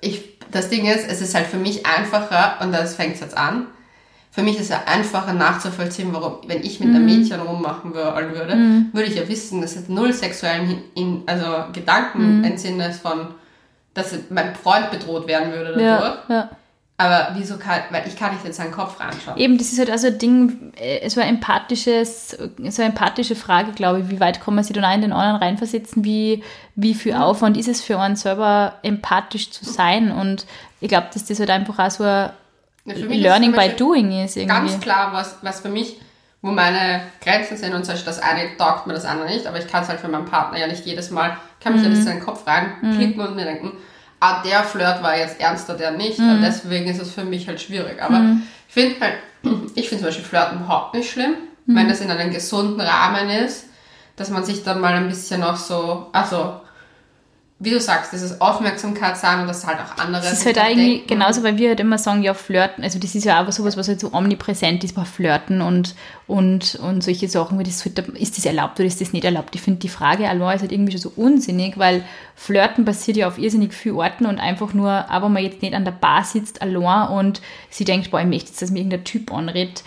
[0.00, 3.66] ich, das Ding ist, es ist halt für mich einfacher, und das fängt jetzt an,
[4.30, 8.56] für mich ist es einfacher nachzuvollziehen, warum, wenn ich mit einem Mädchen rummachen wollen würde,
[8.92, 13.26] würde ich ja wissen, dass es null sexuellen in, also Gedanken im Sinne von,
[13.92, 16.18] dass mein Freund bedroht werden würde dadurch.
[16.28, 16.50] Ja, ja.
[17.04, 19.36] Aber wieso kann, weil ich kann nicht in seinen Kopf reinschauen.
[19.38, 22.48] Eben, das ist halt also ein Ding, äh, so ein empathisches, so
[22.82, 25.36] eine empathische Frage, glaube ich, wie weit kann man sich dann auch in den anderen
[25.42, 26.42] reinversetzen, wie,
[26.76, 30.46] wie viel Aufwand ist es für einen selber, empathisch zu sein und
[30.80, 32.30] ich glaube, dass das halt einfach auch so ein
[32.84, 34.56] Ja, Learning by doing ist irgendwie.
[34.56, 35.96] Ganz klar, was, was für mich,
[36.40, 39.68] wo meine Grenzen sind und Beispiel das eine taugt mir das andere nicht, aber ich
[39.68, 41.94] kann es halt für meinen Partner ja nicht jedes Mal, kann mich ja Mhm.
[41.94, 43.72] nicht in den Kopf reinklicken und mir denken,
[44.22, 46.30] ah, der Flirt war jetzt ernster, der nicht, Mhm.
[46.30, 48.00] und deswegen ist es für mich halt schwierig.
[48.02, 48.20] Aber
[48.68, 49.14] ich finde halt,
[49.74, 51.34] ich finde zum Beispiel Flirten überhaupt nicht schlimm,
[51.66, 51.76] Mhm.
[51.76, 53.64] wenn das in einem gesunden Rahmen ist,
[54.16, 56.60] dass man sich dann mal ein bisschen auch so, also,
[57.62, 60.66] wie du sagst, dieses Aufmerksamkeit sein und dass halt auch andere Das ist halt dann
[60.66, 63.52] eigentlich denken, genauso, weil wir halt immer sagen, ja, flirten, also das ist ja auch
[63.52, 65.94] sowas, was halt so omnipräsent ist, war flirten und,
[66.26, 69.54] und, und solche Sachen, wie das halt, ist das erlaubt oder ist das nicht erlaubt?
[69.54, 72.02] Ich finde die Frage allein ist halt irgendwie schon so unsinnig, weil
[72.34, 75.84] Flirten passiert ja auf irrsinnig vielen Orten und einfach nur, aber man jetzt nicht an
[75.84, 79.32] der Bar sitzt allein und sie denkt, boah, ich möchte jetzt, dass mir irgendein Typ
[79.32, 79.84] anredet,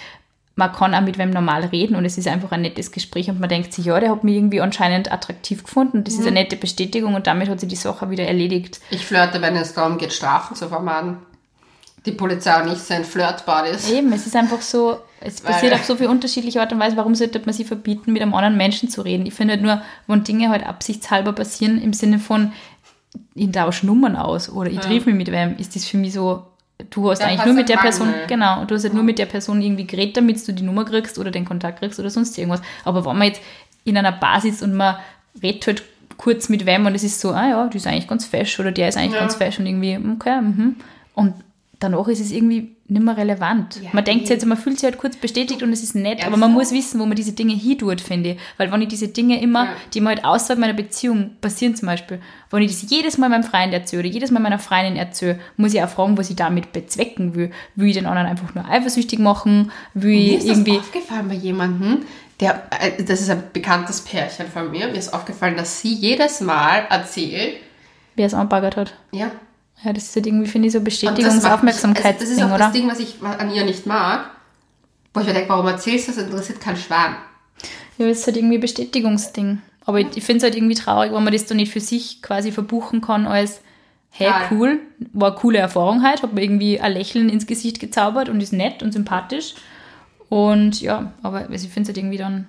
[0.56, 3.40] man kann auch mit wem normal reden und es ist einfach ein nettes Gespräch und
[3.40, 6.32] man denkt sich, ja, der hat mich irgendwie anscheinend attraktiv gefunden und das ist eine
[6.32, 8.80] nette Bestätigung und damit hat sich die Sache wieder erledigt.
[8.90, 11.18] Ich flirte, wenn es darum geht, Strafen zu vermeiden.
[12.06, 13.90] Die Polizei und ich sind Flirt-Buddies.
[13.90, 16.96] Eben, es ist einfach so, es Weil- passiert auf so viele unterschiedliche Art und Weise.
[16.96, 19.26] Warum sollte man sie verbieten, mit einem anderen Menschen zu reden?
[19.26, 22.54] Ich finde halt nur, wenn Dinge halt absichtshalber passieren, im Sinne von,
[23.34, 26.44] ich tausche Nummern aus oder ich triff mich mit wem, ist das für mich so,
[26.90, 28.28] du hast Ja, eigentlich nur mit der Person, Mangel.
[28.28, 30.86] genau, und du hast halt nur mit der Person irgendwie geredet, damit du die Nummer
[30.86, 32.62] kriegst oder den Kontakt kriegst oder sonst irgendwas.
[32.84, 33.42] Aber wenn man jetzt
[33.84, 34.96] in einer Bar sitzt und man
[35.42, 35.84] redet halt
[36.18, 38.72] kurz mit wem und es ist so, ah ja, die ist eigentlich ganz fesch oder
[38.72, 39.20] der ist eigentlich Ja.
[39.20, 40.76] ganz fesch und irgendwie, okay, mhm.
[41.14, 41.34] Und
[41.80, 43.80] danach ist es irgendwie nicht mehr relevant.
[43.82, 46.20] Ja, man denkt sich jetzt, man fühlt sich halt kurz bestätigt und es ist nett,
[46.20, 46.40] aber Ernsthaft?
[46.40, 48.38] man muss wissen, wo man diese Dinge hintut, finde ich.
[48.58, 49.72] Weil wenn ich diese Dinge immer, Ja.
[49.94, 52.20] die mir halt außerhalb meiner Beziehung passieren zum Beispiel,
[52.52, 55.74] wenn ich das jedes Mal meinem Freund erzähle oder jedes Mal meiner Freundin erzähle, muss
[55.74, 57.52] ich auch fragen, was ich damit bezwecken will.
[57.76, 59.72] Will ich den anderen einfach nur eifersüchtig machen?
[59.96, 60.78] Will Mir ist irgendwie...
[60.78, 62.00] das aufgefallen bei jemandem,
[62.40, 66.40] der, äh, das ist ein bekanntes Pärchen von mir, mir ist aufgefallen, dass sie jedes
[66.42, 67.56] Mal erzählt,
[68.18, 68.94] Wer es anbaggert hat.
[69.12, 69.32] ja,
[69.84, 72.30] Ja, das ist halt irgendwie, finde ich, so und das macht Bestätigungs-, mich- also Das
[72.30, 72.58] ist auch oder?
[72.58, 74.32] das Ding, was ich an ihr nicht mag,
[75.14, 77.16] wo ich mir denke, warum erzählst du das, interessiert kein Schwan.
[77.98, 79.62] Ja, das ist halt irgendwie ein Bestätigungsding.
[79.86, 82.22] Aber ich, ich finde es halt irgendwie traurig, wenn man das dann nicht für sich
[82.22, 83.62] quasi verbuchen kann als,
[84.10, 84.48] hey, Total.
[84.52, 84.80] cool,
[85.14, 88.54] war eine coole Erfahrung halt, hat mir irgendwie ein Lächeln ins Gesicht gezaubert und ist
[88.54, 89.54] nett und sympathisch.
[90.30, 92.48] Und ja, aber also ich finde es halt irgendwie dann,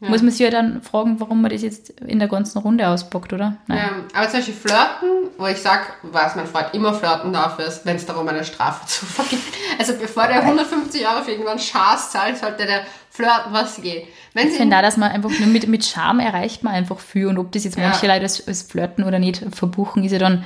[0.00, 3.32] muss man sich ja dann fragen, warum man das jetzt in der ganzen Runde auspackt,
[3.32, 3.56] oder?
[3.66, 3.78] Nein.
[3.78, 3.90] Ja,
[4.20, 7.96] aber zum Beispiel Flirten, wo ich sage, was mein Freund immer flirten darf, ist, wenn
[7.96, 9.42] es darum eine Strafe zu vergeben.
[9.78, 14.06] Also bevor der 150 Euro für irgendwann Schaß zahlt, sollte der flirten, was geht.
[14.34, 17.26] Wenn Ich finde auch, dass man einfach nur mit, mit Charme erreicht man einfach viel
[17.26, 17.84] und ob das jetzt Ja.
[17.88, 20.44] manche Leute als, als Flirten oder nicht verbuchen, ist ja dann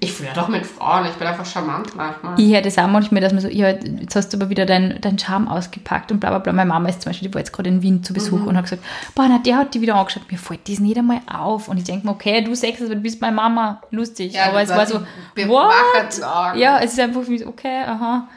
[0.00, 2.40] ich flirte auch mit Frauen, ich bin einfach charmant manchmal.
[2.40, 5.00] Ich höre das auch manchmal, dass man so, ja, jetzt hast du aber wieder deinen
[5.00, 6.52] dein Charme ausgepackt und bla bla bla.
[6.52, 8.46] Meine Mama ist zum Beispiel, die war jetzt gerade in Wien zu Besuch Mhm.
[8.48, 8.82] und hat gesagt,
[9.14, 11.68] boah, na, der hat die wieder angeschaut, mir fällt das nicht einmal auf.
[11.68, 14.32] Und ich denke mir, okay, du sagst es, du bist meine Mama, lustig.
[14.32, 15.00] Ja, aber es war so,
[15.46, 16.56] what?
[16.56, 18.28] Ja, es ist einfach wie, so, okay, aha.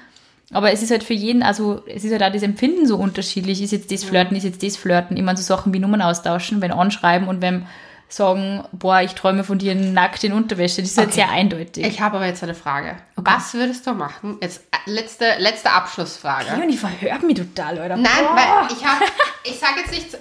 [0.52, 3.62] Aber es ist halt für jeden, also es ist halt auch das Empfinden so unterschiedlich.
[3.62, 5.16] Ist jetzt das Flirten, ist jetzt das Flirten.
[5.16, 7.68] Immer so Sachen wie Nummern austauschen, wenn anschreiben und wenn
[8.10, 10.82] sagen, boah, ich träume von dir nackt in Unterwäsche.
[10.82, 11.12] Das ist Okay.
[11.12, 11.86] sehr eindeutig.
[11.86, 12.98] Ich habe aber jetzt eine Frage.
[13.16, 14.38] Was würdest du machen?
[14.42, 16.54] Jetzt äh, letzte, letzte Abschlussfrage.
[16.62, 17.98] und ich verhör mich total, Alter.
[17.98, 18.36] Nein, Boah.
[18.68, 19.06] weil ich habe,
[19.44, 20.18] ich sage jetzt nicht,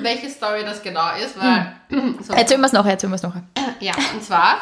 [0.00, 1.74] welche Story das genau ist, weil,
[2.22, 3.42] so, Erzählen wir es nachher, erzählen wir es nachher.
[3.80, 4.56] ja, und zwar,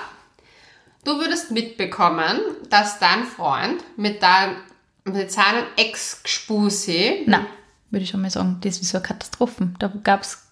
[1.04, 4.56] du würdest mitbekommen, dass dein Freund mit, dein,
[5.04, 7.46] mit seinem Ex-Spusi, Na,
[7.90, 9.68] würde ich schon mal sagen, das ist so eine Katastrophe.
[9.78, 10.46] Da gab es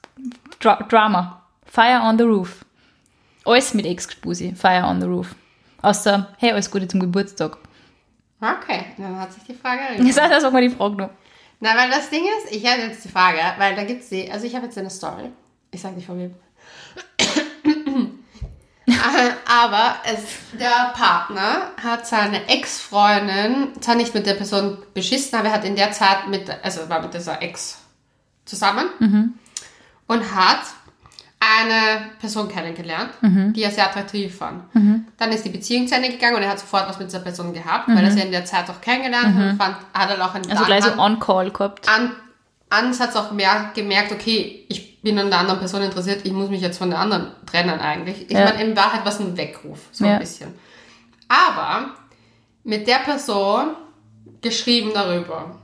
[0.60, 1.37] Dra Drama.
[1.68, 2.64] Fire on the Roof.
[3.44, 4.54] Alles mit Ex-Spusi.
[4.54, 5.34] Fire on the Roof.
[5.82, 7.58] Außer, hey, alles Gute zum Geburtstag.
[8.40, 10.14] okay, dann hat sich die Frage erledigt.
[10.40, 11.10] Sag mal die Frage noch.
[11.60, 14.30] Na, weil das Ding ist, ich habe jetzt die Frage, weil da gibt es die,
[14.30, 15.30] also ich habe jetzt eine Story.
[15.70, 16.34] Ich sage nicht von wem.
[19.46, 20.20] Aber es,
[20.58, 25.76] der Partner hat seine Ex-Freundin, zwar nicht mit der Person beschissen, aber er hat in
[25.76, 27.78] der Zeit mit, also war mit dieser Ex
[28.46, 29.38] zusammen
[30.06, 30.60] und hat
[31.60, 34.62] eine Person kennengelernt, die er sehr attraktiv fand.
[35.16, 37.52] Dann ist die Beziehung zu Ende gegangen und er hat sofort was mit dieser Person
[37.52, 40.34] gehabt, weil er sie in der Zeit auch kennengelernt hat und fand, hat er auch
[40.34, 41.88] einen Also gleich so On-Call gehabt.
[41.88, 42.12] an,
[42.70, 46.60] Ansatz auch mehr gemerkt, okay, ich bin an der anderen Person interessiert, ich muss mich
[46.60, 48.26] jetzt von der anderen trennen eigentlich.
[48.30, 48.44] Ich Ja.
[48.44, 50.14] meine, in Wahrheit was ein Weckruf, so Ja.
[50.14, 50.52] ein bisschen.
[51.28, 51.90] Aber
[52.64, 53.68] mit der Person
[54.42, 55.56] geschrieben darüber,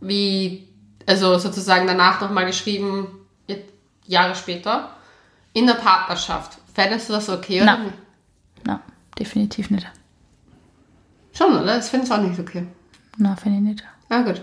[0.00, 0.66] wie,
[1.06, 3.08] also sozusagen danach nochmal geschrieben,
[4.08, 4.90] Jahre später,
[5.56, 6.58] in der Partnerschaft.
[6.74, 7.78] Fändest du das okay oder
[8.64, 8.78] Nein.
[9.18, 9.86] definitiv nicht.
[11.32, 11.76] Schon, oder?
[11.76, 12.66] Das finde ich auch nicht okay.
[13.16, 13.84] Na, finde ich nicht.
[14.08, 14.42] Na gut.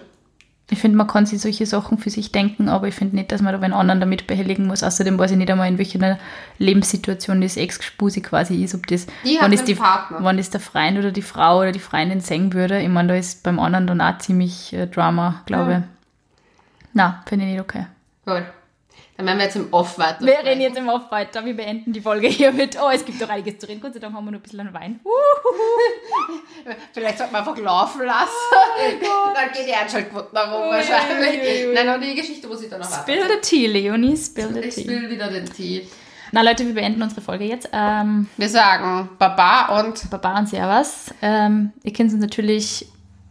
[0.72, 3.42] Ich finde, man kann sich solche Sachen für sich denken, aber ich finde nicht, dass
[3.42, 4.82] man da einen anderen damit behelligen muss.
[4.82, 6.18] Außerdem weiß ich nicht einmal, in welcher
[6.58, 8.74] Lebenssituation das Ex-Spusi quasi ist.
[8.74, 10.18] Ob das, Die wann, ist die, Partner.
[10.22, 12.82] wann ist der Freund oder die Frau oder die Freundin singen würde.
[12.82, 15.78] Ich meine, da ist beim anderen dann auch ziemlich äh, Drama, glaube Ja.
[15.80, 15.84] ich.
[16.94, 17.86] Na, finde ich nicht okay.
[18.26, 18.44] Gut.
[19.18, 20.26] Dann werden wir jetzt im Off weiter.
[20.26, 21.46] Wir reden jetzt im Off weiter.
[21.46, 22.78] Wir beenden die Folge hier mit.
[22.82, 23.80] Oh, es gibt doch einiges zu reden.
[23.80, 25.00] Gott sei Dank haben wir noch ein bisschen Wein.
[26.94, 28.32] Vielleicht sollte man einfach laufen lassen.
[29.36, 31.42] Dann geht die Einschaltquoten nach oben wahrscheinlich.
[31.42, 31.74] ui, ui.
[31.76, 33.34] Nein, und die Geschichte muss ich dann noch Spill weiter.
[33.36, 34.18] the tea, Leonie.
[34.18, 34.88] Spill the Ich tea.
[34.88, 35.88] will wieder den Tee.
[36.32, 37.70] Na Leute, wir beenden unsere Folge jetzt.
[37.72, 41.14] Ähm, Wir sagen Baba und Baba und Servus.
[41.22, 42.88] Ähm, ihr könnt uns natürlich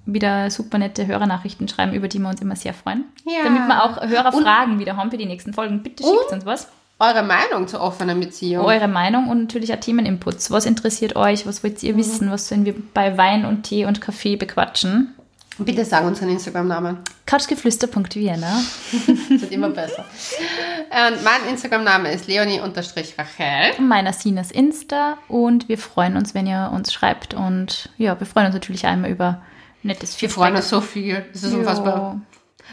[0.06, 3.04] wieder super nette Hörernachrichten schreiben, über die wir uns immer sehr freuen.
[3.24, 3.44] Ja.
[3.44, 5.82] Damit wir auch Hörerfragen wieder haben für die nächsten Folgen.
[5.82, 6.68] Bitte schickt Und- uns was.
[6.98, 8.64] eure Meinung zur offenen Beziehung.
[8.64, 10.50] Eure Meinung und natürlich auch Themeninputs.
[10.50, 11.46] Was interessiert euch?
[11.46, 11.88] Was wollt Mhm.
[11.88, 12.30] ihr wissen?
[12.30, 15.14] Was sollen wir bei Wein und Tee und Kaffee bequatschen?
[15.58, 16.98] Bitte sag uns einen Instagram-Namen.
[17.26, 18.62] Couchgeflüster.vienna.
[19.28, 20.04] Das wird immer besser.
[20.90, 23.80] Und mein Instagram-Name ist leonie-rachel.
[23.80, 25.18] Meiner Sinas Insta.
[25.28, 27.34] Und wir freuen uns, wenn ihr uns schreibt.
[27.34, 29.42] Und ja, wir freuen uns natürlich einmal über
[29.82, 30.34] nettes Wir Feedback.
[30.34, 31.24] freuen uns so viel.
[31.32, 32.20] Das ist unfassbar.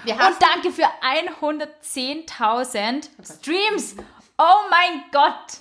[0.03, 3.95] Wir Und danke für 110.000 Streams.
[4.37, 5.57] Oh mein Gott.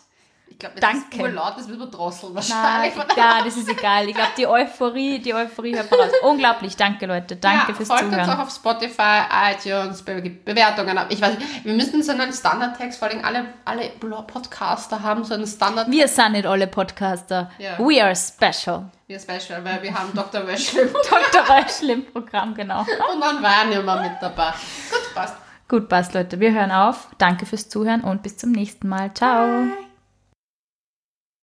[0.59, 1.16] Ich glaube, das danke.
[1.18, 2.92] ist urlaut, das wird man drosseln wahrscheinlich.
[3.16, 4.09] ja, das ist egal.
[4.09, 6.11] Ich glaube, die Euphorie, die Euphorie hört man raus.
[6.22, 6.76] Unglaublich.
[6.76, 7.36] Danke, Leute.
[7.36, 8.40] Danke ja, fürs folgt uns auch Zuhören.
[8.40, 9.20] auf Spotify,
[9.52, 11.06] iTunes, Be Bewertungen ab.
[11.11, 15.34] Ich weiß nicht, wir müssen so einen Standardtext, vor allem alle, alle Podcaster haben so
[15.34, 17.52] einen Standard Wir sind nicht alle Podcaster.
[17.59, 17.78] Ja.
[17.78, 18.90] We are special.
[19.06, 20.44] Wir special, weil wir haben Dr.
[20.44, 21.56] Wäschel Dr.
[21.56, 22.80] Reuschel im Programm, genau.
[22.80, 24.54] und dann waren wir mal mit dabei.
[24.90, 25.36] Gut, passt.
[25.68, 26.40] Gut, passt, Leute.
[26.40, 27.06] Wir hören auf.
[27.18, 29.14] Danke fürs Zuhören und bis zum nächsten Mal.
[29.14, 29.46] Ciao.
[29.46, 29.88] Bye.